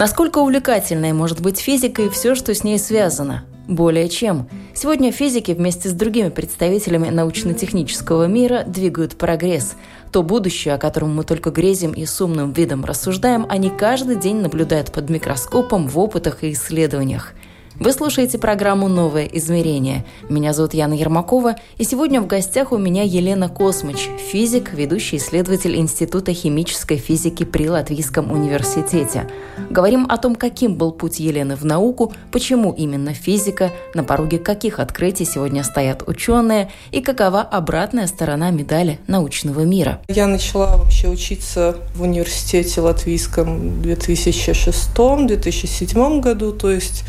Насколько 0.00 0.38
увлекательной 0.38 1.12
может 1.12 1.42
быть 1.42 1.60
физика 1.60 2.00
и 2.00 2.08
все, 2.08 2.34
что 2.34 2.54
с 2.54 2.64
ней 2.64 2.78
связано? 2.78 3.44
Более 3.68 4.08
чем. 4.08 4.48
Сегодня 4.72 5.12
физики 5.12 5.52
вместе 5.52 5.90
с 5.90 5.92
другими 5.92 6.30
представителями 6.30 7.10
научно-технического 7.10 8.24
мира 8.24 8.62
двигают 8.66 9.18
прогресс. 9.18 9.74
То 10.10 10.22
будущее, 10.22 10.72
о 10.72 10.78
котором 10.78 11.14
мы 11.14 11.24
только 11.24 11.50
грезим 11.50 11.92
и 11.92 12.06
с 12.06 12.18
умным 12.18 12.52
видом 12.52 12.82
рассуждаем, 12.86 13.44
они 13.50 13.68
каждый 13.68 14.16
день 14.16 14.36
наблюдают 14.36 14.90
под 14.90 15.10
микроскопом 15.10 15.86
в 15.86 15.98
опытах 15.98 16.44
и 16.44 16.52
исследованиях– 16.52 17.34
вы 17.80 17.92
слушаете 17.92 18.38
программу 18.38 18.88
«Новое 18.88 19.24
измерение». 19.24 20.04
Меня 20.28 20.52
зовут 20.52 20.74
Яна 20.74 20.92
Ермакова, 20.92 21.56
и 21.78 21.84
сегодня 21.84 22.20
в 22.20 22.26
гостях 22.26 22.72
у 22.72 22.76
меня 22.76 23.04
Елена 23.04 23.48
Космыч, 23.48 24.10
физик, 24.30 24.74
ведущий 24.74 25.16
исследователь 25.16 25.74
Института 25.76 26.34
химической 26.34 26.98
физики 26.98 27.44
при 27.44 27.70
Латвийском 27.70 28.30
университете. 28.30 29.30
Говорим 29.70 30.04
о 30.10 30.18
том, 30.18 30.34
каким 30.34 30.74
был 30.74 30.92
путь 30.92 31.20
Елены 31.20 31.56
в 31.56 31.64
науку, 31.64 32.12
почему 32.30 32.74
именно 32.74 33.14
физика, 33.14 33.72
на 33.94 34.04
пороге 34.04 34.38
каких 34.38 34.78
открытий 34.78 35.24
сегодня 35.24 35.64
стоят 35.64 36.06
ученые 36.06 36.70
и 36.90 37.00
какова 37.00 37.40
обратная 37.40 38.08
сторона 38.08 38.50
медали 38.50 38.98
научного 39.06 39.60
мира. 39.60 40.02
Я 40.08 40.26
начала 40.26 40.76
вообще 40.76 41.08
учиться 41.08 41.76
в 41.94 42.02
университете 42.02 42.82
латвийском 42.82 43.80
в 43.80 43.86
2006-2007 43.86 46.20
году, 46.20 46.52
то 46.52 46.70
есть 46.70 47.04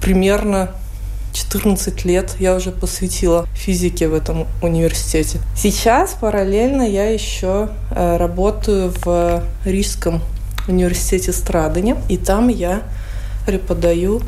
примерно 0.00 0.70
14 1.34 2.04
лет 2.04 2.36
я 2.38 2.54
уже 2.54 2.70
посвятила 2.70 3.46
физике 3.54 4.08
в 4.08 4.14
этом 4.14 4.46
университете. 4.62 5.40
Сейчас 5.56 6.16
параллельно 6.20 6.82
я 6.82 7.10
еще 7.10 7.70
э, 7.90 8.16
работаю 8.16 8.92
в 9.04 9.42
Рижском 9.64 10.22
университете 10.68 11.32
Страдания, 11.32 11.96
и 12.08 12.16
там 12.16 12.48
я 12.48 12.82
преподаю 13.46 14.22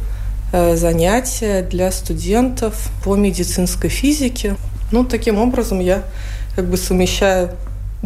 э, 0.52 0.76
занятия 0.76 1.62
для 1.62 1.92
студентов 1.92 2.90
по 3.04 3.14
медицинской 3.14 3.88
физике. 3.88 4.56
Ну, 4.90 5.04
таким 5.04 5.38
образом 5.38 5.80
я 5.80 6.02
как 6.56 6.68
бы 6.68 6.76
совмещаю 6.76 7.50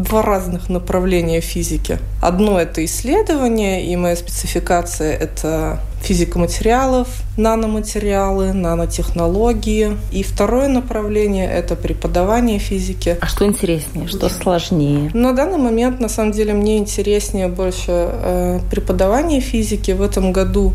два 0.03 0.23
разных 0.23 0.69
направления 0.69 1.41
физики. 1.41 1.99
Одно— 2.21 2.61
это 2.61 2.85
исследование, 2.85 3.87
и 3.87 3.97
моя 3.97 4.17
спецификация— 4.17 5.15
это 5.21 5.81
физика 6.03 6.39
материалов, 6.39 7.09
наноматериалы, 7.37 8.53
нанотехнологии. 8.53 9.97
И 10.13 10.23
второе 10.23 10.69
направление— 10.69 11.51
это 11.53 11.77
преподавание 11.77 12.59
физики. 12.59 13.17
А 13.21 13.27
что 13.27 13.45
интереснее, 13.45 14.09
что 14.09 14.29
сложнее? 14.29 15.11
На 15.15 15.33
данный 15.33 15.59
момент, 15.59 16.01
на 16.01 16.09
самом 16.09 16.33
деле, 16.33 16.55
мне 16.55 16.79
интереснее 16.79 17.49
больше 17.49 17.83
э, 17.89 18.61
преподавание 18.71 19.41
физики. 19.41 19.91
В 19.93 20.03
этом 20.03 20.33
году 20.33 20.73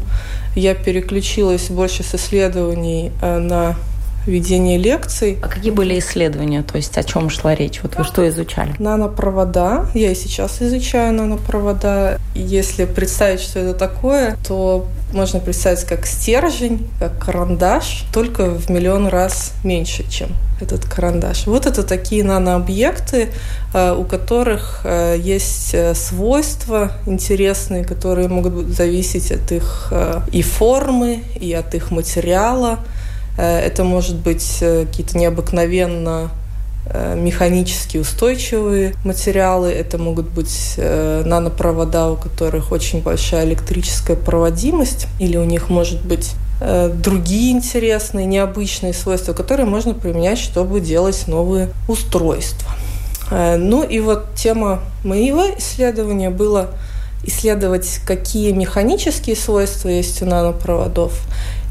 я 0.55 0.73
переключилась 0.75 1.69
больше 1.69 2.03
с 2.03 2.15
исследований 2.15 3.11
э, 3.21 3.39
на 3.39 3.75
ведение 4.25 4.77
лекций. 4.77 5.37
А 5.41 5.47
какие 5.47 5.71
были 5.71 5.97
исследования? 5.99 6.63
То 6.63 6.77
есть 6.77 6.97
о 6.97 7.03
чем 7.03 7.29
шла 7.29 7.55
речь? 7.55 7.81
Вот 7.83 7.95
вы 7.95 8.03
что 8.03 8.27
изучали? 8.29 8.73
Нанопровода. 8.79 9.87
Я 9.93 10.11
и 10.11 10.15
сейчас 10.15 10.61
изучаю 10.61 11.13
нанопровода. 11.13 12.19
Если 12.33 12.85
представить, 12.85 13.39
что 13.39 13.59
это 13.59 13.77
такое, 13.77 14.37
то 14.47 14.87
можно 15.13 15.39
представить 15.39 15.83
как 15.85 16.05
стержень, 16.05 16.87
как 16.99 17.17
карандаш, 17.19 18.05
только 18.13 18.49
в 18.49 18.69
миллион 18.69 19.07
раз 19.07 19.53
меньше, 19.63 20.09
чем 20.09 20.29
этот 20.59 20.85
карандаш. 20.85 21.47
Вот 21.47 21.65
это 21.65 21.83
такие 21.83 22.23
нанообъекты, 22.23 23.29
э, 23.73 23.93
у 23.93 24.03
которых 24.03 24.81
э, 24.83 25.17
есть 25.19 25.73
э, 25.73 25.93
свойства 25.95 26.91
интересные, 27.05 27.83
которые 27.83 28.27
могут 28.27 28.69
зависеть 28.69 29.31
от 29.31 29.51
их 29.51 29.93
и 30.31 30.41
формы, 30.41 31.23
и 31.39 31.53
от 31.53 31.75
их 31.75 31.91
материала. 31.91 32.79
Э, 33.37 33.59
это 33.59 33.83
может 33.83 34.15
быть 34.15 34.57
э, 34.61 34.85
какие-то 34.85 35.17
необыкновенно 35.17 36.29
э, 36.87 37.15
механически 37.17 37.97
устойчивые 37.97 38.95
материалы, 39.03 39.71
это 39.71 39.97
могут 39.97 40.29
быть 40.29 40.75
нанопровода, 40.77 42.09
у 42.09 42.15
которых 42.15 42.71
очень 42.71 43.01
большая 43.01 43.45
электрическая 43.45 44.15
проводимость, 44.15 45.07
или 45.19 45.37
у 45.37 45.43
них 45.43 45.69
может 45.69 46.01
быть 46.03 46.33
другие 47.03 47.51
интересные, 47.51 48.25
необычные 48.25 48.93
свойства, 48.93 49.33
которые 49.33 49.65
можно 49.65 49.93
применять, 49.93 50.37
чтобы 50.37 50.79
делать 50.79 51.27
новые 51.27 51.69
устройства. 51.89 52.71
Ну 53.29 53.83
и 53.83 53.99
вот 53.99 54.35
тема 54.35 54.79
моего 55.03 55.43
исследования 55.57 56.29
была 56.29 56.67
исследовать, 57.25 57.99
какие 58.05 58.53
механические 58.53 59.35
свойства 59.35 59.89
есть 59.89 60.21
у 60.21 60.25
нанопроводов 60.25 61.11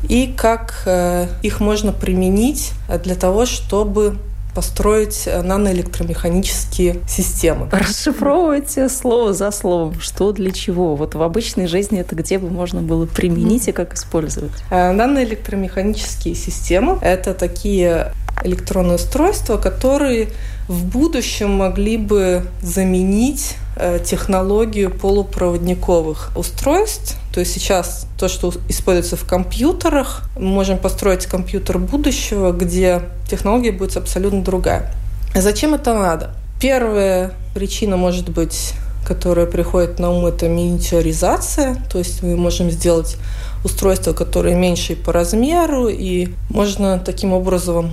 и 0.09 0.33
как 0.33 0.83
э, 0.87 1.27
их 1.43 1.61
можно 1.61 1.93
применить 1.93 2.73
для 3.03 3.15
того, 3.15 3.47
чтобы 3.47 4.19
построить 4.55 5.25
э, 5.27 5.43
наноэлектромеханические 5.43 7.01
системы. 7.09 7.69
Расшифровывайте 7.71 8.89
слово 8.89 9.33
за 9.33 9.51
словом, 9.51 10.01
что 10.01 10.33
для 10.33 10.53
чего. 10.53 10.95
Вот 10.95 11.15
в 11.15 11.23
обычной 11.23 11.67
жизни 11.67 12.01
это 12.01 12.15
где 12.15 12.39
бы 12.39 12.49
можно 12.49 12.81
было 12.81 13.07
применить 13.07 13.69
и 13.69 13.73
как 13.73 13.95
использовать? 13.95 14.53
Э, 14.71 14.93
наноэлектромеханические 14.93 16.35
системы– 16.35 16.99
это 17.03 17.35
такие 17.35 18.13
электронные 18.43 18.97
устройства, 18.97 19.57
которые 19.57 20.29
в 20.69 20.85
будущем 20.85 21.51
могли 21.51 21.97
бы 21.97 22.47
заменить 22.63 23.57
э, 23.77 23.99
технологию 24.05 24.91
полупроводниковых 24.91 26.31
устройств. 26.37 27.17
То 27.33 27.41
есть 27.41 27.53
сейчас 27.53 28.07
то, 28.19 28.29
что 28.29 28.53
используется 28.69 29.17
в 29.17 29.25
компьютерах, 29.25 30.23
мы 30.37 30.47
можем 30.47 30.79
построить 30.79 31.27
компьютер 31.27 31.79
будущего, 31.79 32.53
где 32.53 33.03
технология 33.29 33.73
будет 33.73 33.97
абсолютно 33.97 34.43
другая. 34.43 34.95
Зачем 35.35 35.75
это 35.75 35.95
надо? 35.95 36.35
Первая 36.61 37.33
причина 37.55 37.97
может 37.97 38.31
быть 38.31 38.75
которая 39.05 39.47
приходит 39.47 39.99
на 39.99 40.11
ум, 40.11 40.27
это 40.27 40.49
миниатюризация. 40.49 41.77
То 41.93 41.99
есть 41.99 42.23
мы 42.23 42.37
можем 42.37 42.71
сделать 42.71 43.17
устройство, 43.65 44.13
которое 44.13 44.55
меньше 44.55 44.97
по 44.97 45.13
размеру, 45.13 45.89
и 45.89 46.29
можно 46.51 46.99
таким 46.99 47.33
образом 47.33 47.93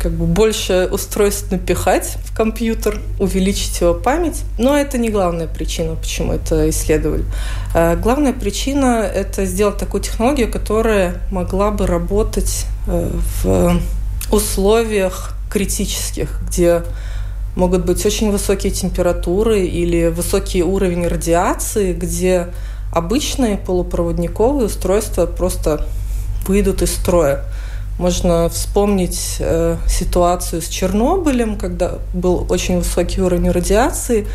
как 0.00 0.12
бы 0.12 0.26
больше 0.26 0.88
устройств 0.90 1.50
напихать 1.50 2.16
в 2.24 2.34
компьютер, 2.34 3.00
увеличить 3.18 3.80
его 3.80 3.94
память. 3.94 4.42
Но 4.58 4.76
это 4.76 4.98
не 4.98 5.10
главная 5.10 5.46
причина, 5.46 5.94
почему 5.94 6.32
это 6.32 6.68
исследовали. 6.70 7.24
А 7.74 7.96
главная 7.96 8.32
причина– 8.32 9.08
это 9.14 9.46
сделать 9.46 9.76
такую 9.76 10.02
технологию, 10.02 10.50
которая 10.50 11.20
могла 11.30 11.70
бы 11.70 11.86
работать 11.86 12.66
э, 12.86 13.10
в 13.42 13.80
условиях 14.30 15.34
критических, 15.50 16.40
где 16.48 16.82
могут 17.54 17.84
быть 17.84 18.04
очень 18.06 18.32
высокие 18.32 18.72
температуры 18.72 19.66
или 19.66 20.06
высокий 20.08 20.62
уровень 20.62 21.06
радиации, 21.06 21.92
где 21.92 22.48
обычные 22.92 23.56
полупроводниковые 23.58 24.66
устройства 24.66 25.26
просто 25.26 25.86
выйдут 26.46 26.82
из 26.82 26.92
строя. 26.92 27.44
Можно 27.98 28.48
вспомнить 28.48 29.36
э, 29.38 29.76
ситуацию 29.88 30.62
с 30.62 30.68
Чернобылем, 30.68 31.56
когда 31.56 31.98
был 32.14 32.46
очень 32.48 32.78
высокий 32.78 33.20
уровень 33.20 33.50
радиации, 33.50 34.26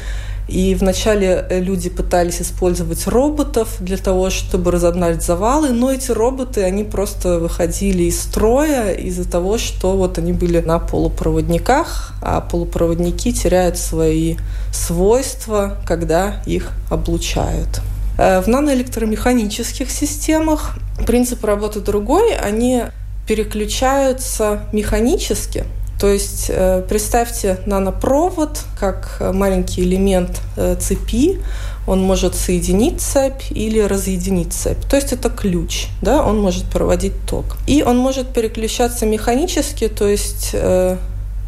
и 0.48 0.75
вначале 0.75 1.45
э, 1.50 1.59
люди 1.59 1.89
пытались 1.89 2.42
использовать 2.42 3.06
роботов 3.07 3.77
для 3.80 3.98
того, 3.98 4.30
чтобы 4.30 4.71
разогнать 4.71 5.21
завалы, 5.24 5.71
но 5.71 5.92
эти 5.92 6.12
роботы, 6.12 6.63
они 6.63 6.83
просто 6.83 7.39
выходили 7.39 8.04
из 8.04 8.21
строя 8.21 8.94
из-за 8.94 9.30
того, 9.30 9.57
что 9.57 9.98
вот 9.98 10.18
они 10.18 10.31
были 10.31 10.59
на 10.59 10.80
полупроводниках, 10.80 12.13
а 12.21 12.39
полупроводники 12.39 13.33
теряют 13.33 13.77
свои 13.77 14.38
свойства, 14.71 15.77
когда 15.86 16.42
их 16.45 16.71
облучают. 16.89 17.81
Э, 18.18 18.39
в 18.39 18.48
наноэлектромеханических 18.48 19.92
системах 19.92 20.77
принцип 21.06 21.44
работы 21.44 21.81
другой. 21.81 22.36
Они 22.36 22.83
переключаются 23.27 24.62
механически. 24.71 25.65
То 26.00 26.07
есть 26.07 26.45
э, 26.50 26.83
представьте 26.88 27.57
нанопровод 27.65 28.59
как 28.79 29.21
маленький 29.33 29.81
элемент 29.81 30.41
э, 30.56 30.75
цепи, 30.79 31.39
он 31.88 32.01
может 32.01 32.35
соединить 32.35 33.01
цепь 33.01 33.41
или 33.50 33.79
разъединить 33.79 34.53
цепь. 34.53 34.85
То 34.89 34.95
есть 34.95 35.12
это 35.12 35.29
ключ, 35.29 35.88
да, 36.01 36.24
он 36.24 36.39
может 36.39 36.65
проводить 36.65 37.13
ток. 37.27 37.57
И 37.65 37.81
он 37.81 37.97
может 37.97 38.27
переключаться 38.33 39.06
механически, 39.06 39.88
то 39.88 40.07
есть 40.07 40.51
э, 40.53 40.97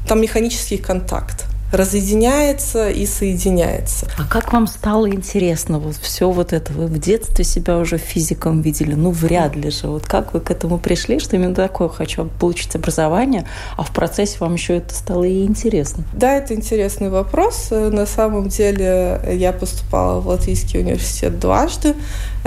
там 0.08 0.22
механический 0.22 0.78
контакт 0.78 1.49
разъединяется 1.72 2.90
и 2.90 3.06
соединяется. 3.06 4.08
А 4.18 4.26
как 4.26 4.54
вам 4.54 4.68
стало 4.68 5.10
интересно 5.10 5.80
вот 5.80 5.96
все 5.96 6.30
вот 6.30 6.54
это? 6.54 6.74
Вы 6.74 6.88
в 6.88 7.00
детстве 7.00 7.44
себя 7.46 7.78
уже 7.78 7.98
физиком 7.98 8.62
видели? 8.62 8.94
Ну, 8.94 9.12
вряд 9.12 9.56
ли 9.56 9.70
же. 9.70 9.88
Вот 9.88 10.06
как 10.06 10.34
вы 10.34 10.40
к 10.40 10.52
этому 10.52 10.78
пришли, 10.78 11.20
что 11.20 11.36
именно 11.36 11.56
такое 11.56 11.90
хочу 11.90 12.26
получить 12.40 12.76
образование, 12.76 13.46
а 13.78 13.84
в 13.84 13.92
процессе 13.92 14.38
вам 14.40 14.54
еще 14.54 14.78
это 14.78 14.94
стало 14.94 15.24
и 15.24 15.46
интересно? 15.46 16.04
Да, 16.14 16.36
это 16.36 16.54
интересный 16.56 17.10
вопрос. 17.10 17.70
На 17.72 18.06
самом 18.06 18.50
деле 18.50 19.22
я 19.32 19.54
поступала 19.54 20.20
в 20.20 20.28
Латвийский 20.28 20.80
университет 20.80 21.40
дважды. 21.40 21.96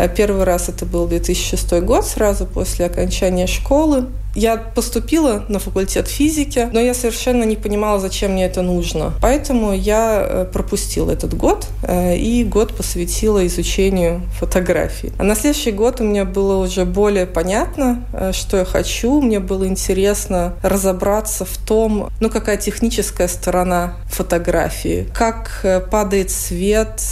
Первый 0.08 0.44
раз 0.44 0.69
это 0.69 0.87
был 0.87 1.06
2006 1.06 1.81
год, 1.81 2.06
сразу 2.06 2.46
после 2.46 2.87
окончания 2.87 3.46
школы. 3.46 4.06
Я 4.34 4.56
поступила 4.56 5.44
на 5.49 5.58
факультет 5.58 6.08
физики, 6.08 6.69
но 6.72 6.81
я 6.81 6.94
совершенно 6.94 7.44
не 7.44 7.56
понимала, 7.56 8.00
зачем 8.00 8.32
мне 8.32 8.46
это 8.46 8.62
нужно. 8.62 9.12
Поэтому 9.20 9.75
я 9.75 10.25
э, 10.25 10.46
пропустила 10.50 11.10
этот 11.10 11.34
год 11.34 11.66
э, 11.82 12.16
и 12.16 12.43
год 12.43 12.75
посвятила 12.75 13.46
изучению 13.46 14.22
фотографии. 14.38 15.12
А 15.19 15.25
на 15.25 15.34
следующий 15.34 15.72
год 15.72 16.00
у 16.00 16.04
меня 16.04 16.25
было 16.25 16.64
уже 16.64 16.87
более 16.87 17.26
понятно, 17.26 18.06
э, 18.14 18.32
что 18.32 18.56
я 18.56 18.64
хочу. 18.64 19.20
Мне 19.20 19.38
было 19.38 19.66
интересно 19.66 20.54
разобраться 20.62 21.44
в 21.44 21.58
том, 21.58 22.08
ну, 22.20 22.31
какая 22.31 22.56
техническая 22.56 23.28
сторона 23.28 23.96
фотографии, 24.06 25.06
как 25.14 25.64
падает 25.90 26.31
свет, 26.31 27.02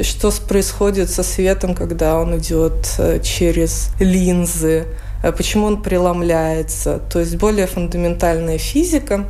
что 0.00 0.32
происходит 0.46 1.10
со 1.10 1.22
светом, 1.22 1.74
когда 1.74 2.19
он 2.20 2.38
идет 2.38 3.00
через 3.22 3.90
линзы, 3.98 4.86
Э, 5.22 5.32
почему 5.32 5.66
он 5.66 5.82
преломляется, 5.82 7.00
то 7.12 7.20
есть 7.20 7.36
более 7.36 7.66
фундаментальная 7.66 8.58
физика. 8.58 9.26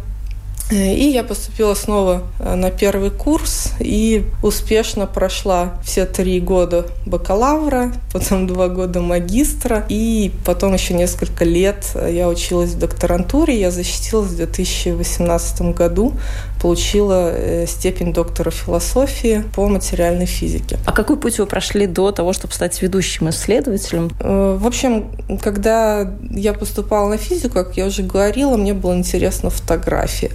Э, 0.71 0.95
и 0.95 1.11
я 1.11 1.25
поступила 1.25 1.75
снова 1.75 2.23
э, 2.39 2.55
на 2.55 2.71
первый 2.71 3.11
курс 3.11 3.73
и 3.81 4.25
успешно 4.43 5.07
прошла 5.07 5.75
все 5.85 6.07
три 6.07 6.41
года 6.41 6.87
бакалавра, 7.07 7.93
потом 8.13 8.47
два 8.47 8.69
года 8.69 9.01
магистра, 9.01 9.85
и 9.89 10.33
потом 10.45 10.75
еще 10.75 10.95
несколько 10.95 11.45
лет 11.45 11.85
я 12.09 12.29
училась 12.29 12.71
в 12.71 12.79
докторантуре. 12.79 13.59
Я 13.59 13.71
защитилась 13.71 14.31
в 14.31 14.37
2018 14.37 15.63
году 15.75 16.15
получила 16.61 17.33
э, 17.33 17.67
степень 17.67 18.13
доктора 18.13 18.51
философии 18.51 19.45
по 19.55 19.67
материальной 19.69 20.27
физике. 20.27 20.79
А 20.87 20.93
какой 20.93 21.17
путь 21.17 21.39
вы 21.39 21.47
прошли 21.47 21.87
до 21.87 22.13
того, 22.13 22.33
чтобы 22.33 22.53
стать 22.53 22.81
ведущим 22.83 23.31
исследователем? 23.31 24.11
Э, 24.21 24.59
в 24.61 24.67
общем, 24.67 25.11
когда 25.43 26.13
я 26.31 26.53
поступала 26.53 27.09
на 27.09 27.17
физику, 27.17 27.55
как 27.55 27.77
я 27.77 27.87
уже 27.87 28.03
говорила, 28.03 28.57
мне 28.57 28.75
было 28.75 28.95
интересно 28.97 29.51
фотография. 29.51 30.31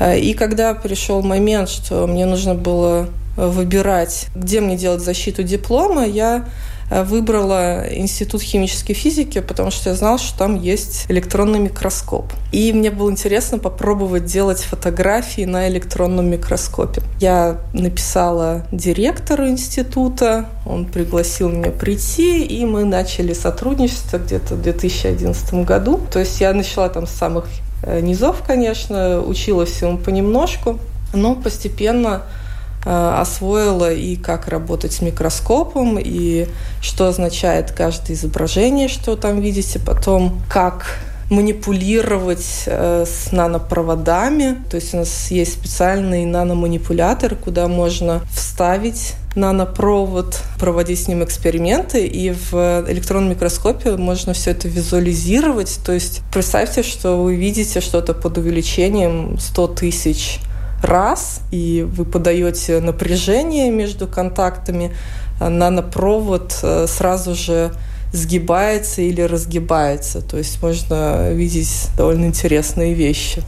Э, 0.00 0.18
и 0.18 0.34
когда 0.34 0.74
пришел 0.74 1.22
момент, 1.22 1.68
что 1.68 2.06
мне 2.06 2.24
нужно 2.26 2.54
было 2.54 3.08
выбирать, 3.36 4.26
где 4.34 4.60
мне 4.60 4.76
делать 4.76 5.02
защиту 5.02 5.44
диплома, 5.44 6.04
я 6.04 6.46
выбрала 6.90 7.84
Институт 7.90 8.42
химической 8.42 8.94
физики, 8.94 9.40
потому 9.40 9.70
что 9.70 9.90
я 9.90 9.96
знала, 9.96 10.18
что 10.18 10.38
там 10.38 10.60
есть 10.60 11.06
электронный 11.08 11.58
микроскоп. 11.58 12.32
И 12.52 12.72
мне 12.72 12.90
было 12.90 13.10
интересно 13.10 13.58
попробовать 13.58 14.24
делать 14.24 14.60
фотографии 14.60 15.44
на 15.44 15.68
электронном 15.68 16.30
микроскопе. 16.30 17.02
Я 17.20 17.58
написала 17.72 18.66
директору 18.72 19.48
института, 19.48 20.46
он 20.66 20.86
пригласил 20.86 21.50
меня 21.50 21.70
прийти, 21.70 22.42
и 22.44 22.64
мы 22.64 22.84
начали 22.84 23.34
сотрудничество 23.34 24.18
где-то 24.18 24.54
в 24.54 24.62
2011 24.62 25.54
году. 25.66 26.00
То 26.10 26.20
есть 26.20 26.40
я 26.40 26.52
начала 26.52 26.88
там 26.88 27.06
с 27.06 27.10
самых 27.10 27.46
э, 27.82 28.00
низов, 28.00 28.42
конечно, 28.46 29.20
училась 29.20 29.70
всему 29.70 29.98
понемножку, 29.98 30.78
но 31.12 31.34
постепенно 31.34 32.22
Э, 32.22 32.47
освоила 32.84 33.92
и 33.92 34.16
как 34.16 34.48
работать 34.48 34.92
с 34.92 35.02
микроскопом, 35.02 35.98
и 35.98 36.46
что 36.80 37.06
означает 37.08 37.72
каждое 37.72 38.14
изображение, 38.14 38.88
что 38.88 39.16
там 39.16 39.40
видите, 39.40 39.78
потом 39.78 40.40
как 40.48 40.98
манипулировать 41.30 42.64
э, 42.66 43.04
с 43.06 43.32
нанопроводами. 43.32 44.62
То 44.70 44.76
есть 44.76 44.94
у 44.94 44.98
нас 44.98 45.30
есть 45.30 45.52
специальный 45.52 46.24
наноманипулятор, 46.24 47.34
куда 47.34 47.68
можно 47.68 48.22
вставить 48.32 49.14
нанопровод, 49.34 50.40
проводить 50.58 51.04
с 51.04 51.08
ним 51.08 51.22
эксперименты, 51.22 52.06
и 52.06 52.30
в 52.30 52.84
электронном 52.88 53.30
микроскопе 53.30 53.96
можно 53.96 54.32
все 54.32 54.50
это 54.52 54.68
визуализировать. 54.68 55.78
То 55.84 55.92
есть 55.92 56.22
представьте, 56.32 56.82
что 56.82 57.22
вы 57.22 57.36
видите 57.36 57.80
что-то 57.80 58.14
под 58.14 58.38
увеличением 58.38 59.38
100 59.38 59.66
тысяч 59.68 60.40
раз, 60.82 61.40
и 61.50 61.86
вы 61.88 62.04
подаете 62.04 62.80
напряжение 62.80 63.70
между 63.70 64.06
контактами, 64.06 64.94
а 65.40 65.48
нанопровод 65.48 66.58
э, 66.62 66.86
сразу 66.86 67.34
же 67.34 67.72
сгибается 68.12 69.02
или 69.02 69.20
разгибается. 69.20 70.20
То 70.20 70.38
есть 70.38 70.62
можно 70.62 71.32
видеть 71.32 71.88
довольно 71.96 72.26
интересные 72.26 72.94
вещи. 72.94 73.42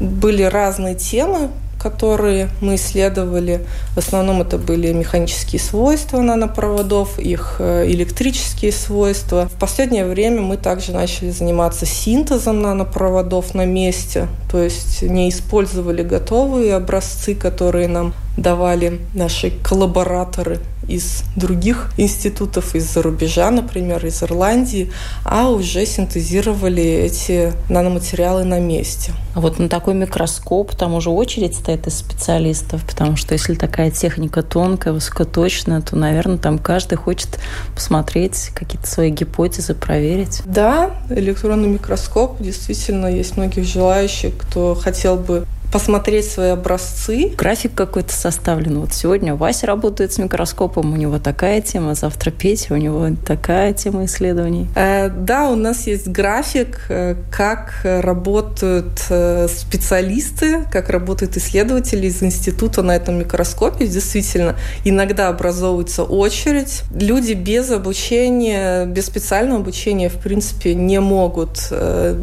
Были 0.00 0.42
разные 0.42 0.94
темы, 0.94 1.50
которые 1.84 2.48
мы 2.62 2.76
исследовали. 2.76 3.60
В 3.94 3.98
основном 3.98 4.40
это 4.40 4.56
были 4.56 4.90
механические 4.92 5.60
свойства 5.60 6.22
нанопроводов, 6.22 7.18
их 7.18 7.56
э, 7.58 7.84
электрические 7.88 8.72
свойства. 8.72 9.50
В 9.54 9.58
последнее 9.58 10.06
время 10.06 10.40
мы 10.40 10.56
также 10.56 10.92
начали 10.92 11.28
заниматься 11.28 11.84
синтезом 11.84 12.62
нанопроводов 12.62 13.54
на 13.54 13.66
месте, 13.66 14.28
то 14.50 14.62
есть 14.62 15.02
не 15.02 15.28
использовали 15.28 16.02
готовые 16.02 16.74
образцы, 16.74 17.34
которые 17.34 17.86
нам 17.86 18.14
давали 18.36 19.00
наши 19.14 19.50
коллабораторы 19.50 20.60
из 20.88 21.22
других 21.36 21.90
институтов, 21.96 22.74
из-за 22.74 23.02
рубежа, 23.02 23.50
например, 23.50 24.04
из 24.04 24.22
Ирландии, 24.22 24.90
а 25.24 25.48
уже 25.48 25.86
синтезировали 25.86 26.82
эти 26.82 27.52
наноматериалы 27.70 28.44
на 28.44 28.60
месте. 28.60 29.12
А 29.34 29.40
вот 29.40 29.58
на 29.58 29.68
такой 29.68 29.94
микроскоп 29.94 30.74
там 30.74 30.94
уже 30.94 31.10
очередь 31.10 31.54
стоит 31.54 31.86
из 31.86 31.98
специалистов, 31.98 32.84
потому 32.84 33.16
что 33.16 33.32
если 33.32 33.54
такая 33.54 33.90
техника 33.90 34.42
тонкая, 34.42 34.92
высокоточная, 34.92 35.80
то, 35.80 35.96
наверное, 35.96 36.38
там 36.38 36.58
каждый 36.58 36.96
хочет 36.96 37.40
посмотреть 37.74 38.50
какие-то 38.54 38.86
свои 38.86 39.10
гипотезы, 39.10 39.74
проверить. 39.74 40.42
Да, 40.44 40.90
электронный 41.10 41.68
микроскоп. 41.68 42.40
Действительно, 42.40 43.06
есть 43.06 43.36
многих 43.36 43.64
желающих, 43.64 44.36
кто 44.36 44.74
хотел 44.74 45.16
бы 45.16 45.46
посмотреть 45.74 46.30
свои 46.30 46.50
образцы. 46.50 47.32
График 47.36 47.74
какой-то 47.74 48.12
составлен. 48.12 48.78
Вот 48.78 48.92
сегодня 48.92 49.34
Вася 49.34 49.66
работает 49.66 50.12
с 50.12 50.18
микроскопом, 50.18 50.92
у 50.92 50.96
него 50.96 51.18
такая 51.18 51.60
тема, 51.62 51.96
завтра 51.96 52.30
Петя, 52.30 52.74
у 52.74 52.76
него 52.76 53.08
такая 53.26 53.72
тема 53.72 54.04
исследований. 54.04 54.68
Э, 54.76 55.08
да, 55.08 55.50
у 55.50 55.56
нас 55.56 55.88
есть 55.88 56.06
график, 56.06 56.82
э, 56.90 57.16
как 57.28 57.80
работают 57.82 59.04
э, 59.10 59.48
специалисты, 59.48 60.64
как 60.70 60.90
работают 60.90 61.36
исследователи 61.36 62.06
из 62.06 62.22
института 62.22 62.82
на 62.82 62.94
этом 62.94 63.18
микроскопе. 63.18 63.88
Действительно, 63.88 64.54
иногда 64.84 65.26
образовывается 65.26 66.04
очередь. 66.04 66.82
Люди 66.94 67.32
без 67.32 67.72
обучения, 67.72 68.86
без 68.86 69.06
специального 69.06 69.58
обучения, 69.58 70.08
в 70.08 70.20
принципе, 70.20 70.72
не 70.76 71.00
могут 71.00 71.72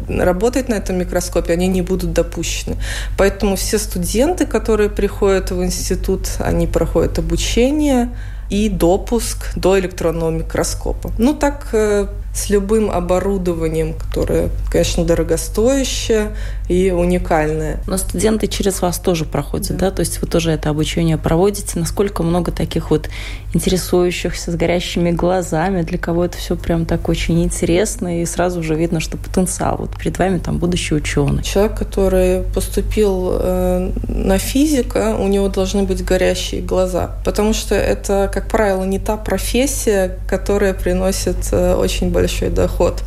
работать 0.08 0.70
на 0.70 0.74
этом 0.74 0.96
микроскопе, 0.96 1.52
они 1.52 1.68
не 1.68 1.82
будут 1.82 2.14
допущены. 2.14 2.76
Поэтому 3.18 3.41
Поэтому 3.42 3.56
все 3.56 3.78
студенты, 3.78 4.46
которые 4.46 4.88
приходят 4.88 5.50
в 5.50 5.64
институт, 5.64 6.28
они 6.38 6.68
проходят 6.68 7.18
обучение 7.18 8.16
и 8.50 8.68
допуск 8.68 9.50
до 9.56 9.80
электронного 9.80 10.30
микроскопа. 10.30 11.10
Ну 11.18 11.34
так 11.34 11.70
э, 11.72 12.06
с 12.34 12.48
любым 12.48 12.90
оборудованием, 12.90 13.92
которое, 13.94 14.48
конечно, 14.70 15.04
дорогостоящее 15.04 16.34
и 16.68 16.90
уникальное. 16.90 17.80
Но 17.86 17.98
студенты 17.98 18.46
через 18.46 18.80
вас 18.80 18.98
тоже 18.98 19.26
проходят, 19.26 19.76
да? 19.76 19.90
да? 19.90 19.90
То 19.90 20.00
есть 20.00 20.20
вы 20.22 20.26
тоже 20.26 20.50
это 20.50 20.70
обучение 20.70 21.18
проводите. 21.18 21.78
Насколько 21.78 22.22
много 22.22 22.50
таких 22.50 22.90
вот 22.90 23.10
интересующихся 23.52 24.50
с 24.50 24.54
горящими 24.54 25.10
глазами, 25.10 25.82
для 25.82 25.98
кого 25.98 26.24
это 26.24 26.38
все 26.38 26.56
прям 26.56 26.86
так 26.86 27.08
очень 27.08 27.42
интересно, 27.42 28.22
и 28.22 28.24
сразу 28.24 28.62
же 28.62 28.74
видно, 28.74 29.00
что 29.00 29.18
потенциал. 29.18 29.76
Вот 29.78 29.98
перед 29.98 30.18
вами 30.18 30.38
там 30.38 30.56
будущий 30.56 30.94
ученый. 30.94 31.42
Человек, 31.42 31.76
который 31.76 32.44
поступил 32.54 33.32
э, 33.32 33.90
на 34.08 34.38
физика, 34.38 35.16
у 35.18 35.28
него 35.28 35.48
должны 35.48 35.82
быть 35.82 36.02
горящие 36.02 36.62
глаза, 36.62 37.16
потому 37.24 37.52
что 37.52 37.74
это, 37.74 38.30
как 38.32 38.48
правило, 38.48 38.84
не 38.84 38.98
та 38.98 39.18
профессия, 39.18 40.18
которая 40.28 40.72
приносит 40.72 41.52
э, 41.52 41.74
очень 41.74 42.10
большой 42.10 42.21
большой 42.22 42.50
доход. 42.50 43.02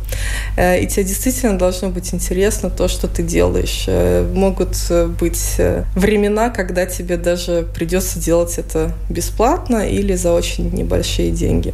Э, 0.56 0.78
и 0.80 0.86
тебе 0.86 1.04
действительно 1.04 1.58
должно 1.58 1.88
быть 1.88 2.14
интересно 2.14 2.70
то, 2.70 2.88
что 2.88 3.08
ты 3.08 3.22
делаешь. 3.22 3.84
Э, 3.88 4.30
могут 4.34 4.76
быть 5.20 5.60
времена, 5.94 6.50
когда 6.50 6.86
тебе 6.86 7.16
даже 7.16 7.66
придется 7.74 8.18
делать 8.18 8.58
это 8.58 8.92
бесплатно 9.10 9.88
или 9.88 10.16
за 10.16 10.32
очень 10.32 10.70
небольшие 10.70 11.30
деньги. 11.30 11.72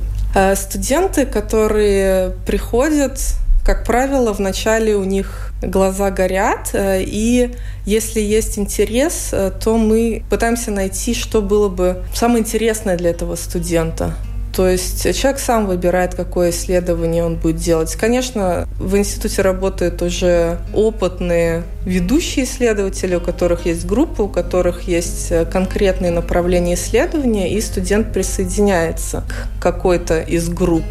Студенты, 0.54 1.26
которые 1.26 2.32
приходят 2.46 3.18
как 3.64 3.84
правило, 3.84 4.32
вначале 4.32 4.96
у 4.96 5.04
них 5.04 5.52
глаза 5.62 6.11
горят, 6.11 6.70
э, 6.72 7.02
и 7.02 7.54
если 7.87 8.20
есть 8.20 8.58
интерес, 8.58 9.28
э, 9.32 9.52
то 9.62 9.76
мы 9.76 10.25
пытаемся 10.28 10.72
найти, 10.72 11.14
что 11.14 11.40
было 11.40 11.68
бы 11.68 12.02
самое 12.12 12.40
интересное 12.40 12.96
для 12.96 13.11
этого 13.11 13.37
студента. 13.37 14.16
То 14.52 14.68
есть 14.68 15.02
человек 15.18 15.40
сам 15.40 15.66
выбирает, 15.66 16.14
какое 16.14 16.50
исследование 16.50 17.25
он 17.25 17.37
будет 17.37 17.56
делать. 17.56 17.94
Конечно, 17.97 18.68
в 18.78 18.97
институте 18.97 19.40
работают 19.40 20.02
уже 20.02 20.59
опытные 20.75 21.62
ведущие 21.87 22.44
исследователи, 22.44 23.14
у 23.14 23.21
которых 23.21 23.64
есть 23.64 23.87
группы, 23.87 24.25
у 24.25 24.28
которых 24.28 24.82
есть 24.82 25.32
э, 25.32 25.47
конкретные 25.47 26.11
направления 26.11 26.75
исследования, 26.75 27.54
и 27.54 27.61
студент 27.62 28.12
присоединяется 28.12 29.25
к 29.26 29.62
какой-то 29.62 30.21
из 30.21 30.50
групп. 30.50 30.85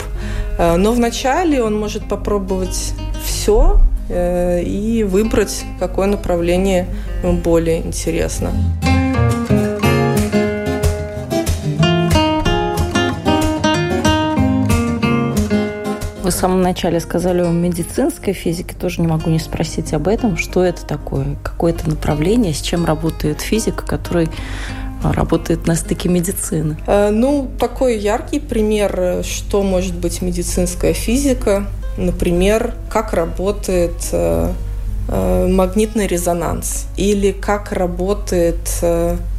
Э, 0.58 0.76
но 0.78 0.92
вначале 0.92 1.62
он 1.62 1.80
может 1.80 2.10
попробовать 2.10 2.94
все 3.24 3.80
э, 4.10 4.64
и 4.64 5.04
выбрать, 5.04 5.64
какое 5.80 6.08
направление 6.08 6.88
ему 7.22 7.34
более 7.34 7.78
интересно. 7.78 8.52
В 16.32 16.34
самом 16.34 16.62
начале 16.62 17.00
сказали 17.00 17.42
о 17.42 17.52
медицинской 17.52 18.34
физике, 18.34 18.74
тоже 18.74 19.02
не 19.02 19.08
могу 19.08 19.30
не 19.30 19.40
спросить 19.40 19.94
об 19.94 20.08
этом. 20.08 20.38
Что 20.38 20.64
это 20.64 20.86
такое? 20.86 21.38
Какое-то 21.44 21.90
направление, 21.90 22.54
с 22.54 22.62
чем 22.62 22.86
работает 22.86 23.42
физика, 23.42 23.86
который 23.86 24.30
работает 25.04 25.68
на 25.68 25.76
стыке 25.76 26.10
медицины? 26.10 26.78
Э, 26.88 27.10
ну, 27.10 27.50
такой 27.60 27.98
яркий 27.98 28.40
пример, 28.40 29.24
что 29.24 29.64
может 29.64 29.96
быть 29.96 30.22
медицинская 30.22 30.94
физика. 30.94 31.66
Например, 31.98 32.74
как 32.90 33.14
работает 33.14 34.10
э, 34.12 34.52
э, 35.10 35.48
магнитный 35.48 36.08
резонанс 36.08 36.88
или 36.98 37.32
как 37.32 37.72
работает 37.72 38.84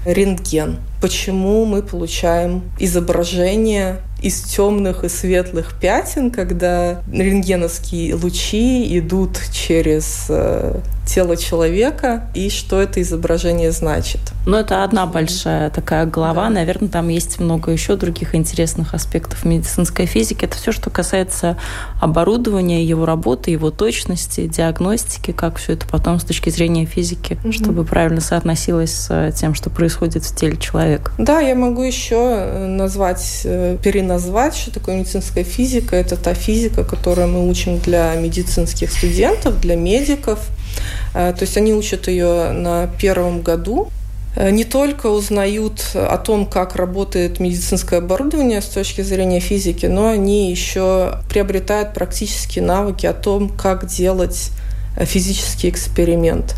рентген. 0.05 0.79
Почему 1.01 1.65
мы 1.65 1.83
получаем 1.83 2.63
изображение 2.79 4.01
из 4.23 4.41
темных 4.43 5.05
и 5.05 5.09
светлых 5.09 5.75
пятен, 5.81 6.31
когда 6.31 7.03
рентгеновские 7.13 8.15
лучи 8.15 8.99
идут 8.99 9.41
через 9.53 10.27
э, 10.29 10.81
тело 11.07 11.37
человека 11.37 12.31
и 12.35 12.49
что 12.49 12.81
это 12.81 13.03
изображение 13.03 13.73
значит. 13.73 14.21
Ну, 14.47 14.57
это 14.57 14.85
одна 14.85 15.07
большая 15.07 15.71
такая 15.71 16.07
глава. 16.07 16.45
Да. 16.45 16.51
Наверное, 16.51 16.89
там 16.89 17.09
есть 17.09 17.41
много 17.41 17.73
еще 17.73 17.97
других 17.97 18.35
интересных 18.35 18.95
аспектов 18.95 19.45
медицинской 19.45 20.07
физики. 20.07 20.45
Это 20.45 20.57
все, 20.57 20.71
что 20.73 20.91
касается 20.91 21.57
оборудования, 22.01 22.85
его 22.85 23.07
работы, 23.07 23.51
его 23.51 23.71
точности, 23.71 24.47
диагностики, 24.47 25.33
как 25.33 25.57
все 25.57 25.73
это 25.73 25.87
потом 25.89 26.21
с 26.21 26.25
точки 26.25 26.51
зрения 26.51 26.87
физики, 26.87 27.39
угу. 27.43 27.53
чтобы 27.53 27.85
правильно 27.85 28.21
соотносилось 28.21 28.93
с 28.93 29.33
тем, 29.33 29.55
что 29.55 29.71
происходит 29.71 30.25
в 30.25 30.37
теле 30.37 30.57
человека. 30.57 31.13
Да, 31.19 31.41
я 31.41 31.55
могу 31.55 31.83
еще 31.83 32.17
э, 32.17 32.67
назвать, 32.67 33.43
э, 33.45 33.77
переносить 33.83 34.13
назвать, 34.13 34.55
что 34.55 34.71
такое 34.71 34.97
медицинская 34.99 35.45
физика. 35.45 35.97
Это 35.97 36.17
та 36.17 36.35
физика, 36.35 36.85
которую 36.85 37.29
мы 37.29 37.49
учим 37.49 37.79
для 37.79 38.15
медицинских 38.15 38.91
студентов, 38.91 39.61
для 39.61 39.77
медиков. 39.77 40.39
Э, 41.15 41.33
то 41.37 41.43
есть 41.43 41.57
они 41.57 41.75
учат 41.75 42.09
ее 42.09 42.53
на 42.53 42.87
первом 42.87 43.43
году. 43.43 43.89
Э, 44.35 44.51
не 44.51 44.65
только 44.65 45.09
узнают 45.09 45.91
о 45.95 46.19
том, 46.19 46.47
как 46.47 46.77
работает 46.77 47.41
медицинское 47.41 47.99
оборудование 47.99 48.63
с 48.63 48.67
точки 48.67 49.03
зрения 49.03 49.41
физики, 49.41 49.87
но 49.87 50.09
они 50.09 50.51
еще 50.51 51.19
приобретают 51.29 51.95
практические 51.95 52.65
навыки 52.65 53.07
о 53.07 53.13
том, 53.13 53.49
как 53.49 53.87
делать 53.87 54.51
э, 54.97 55.05
физический 55.05 55.69
эксперимент. 55.69 56.57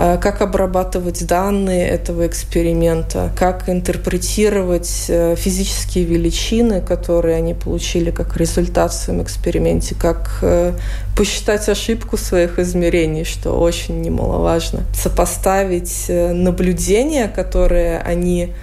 Э, 0.00 0.16
как 0.16 0.42
обрабатывать 0.42 1.26
данные 1.26 1.88
этого 1.88 2.28
эксперимента, 2.28 3.32
как 3.36 3.68
интерпретировать 3.68 5.06
э, 5.08 5.34
физические 5.36 6.04
величины, 6.04 6.80
которые 6.80 7.34
они 7.34 7.52
получили 7.54 8.12
как 8.12 8.36
результат 8.36 8.92
в 8.92 8.94
своем 8.94 9.24
эксперименте, 9.24 9.96
как 9.96 10.38
э, 10.42 10.74
посчитать 11.16 11.68
ошибку 11.68 12.16
своих 12.16 12.60
измерений, 12.60 13.24
что 13.24 13.58
очень 13.58 14.00
немаловажно, 14.00 14.82
сопоставить 14.94 16.04
наблюдения, 16.08 17.26
которые 17.26 17.98
они 17.98 18.54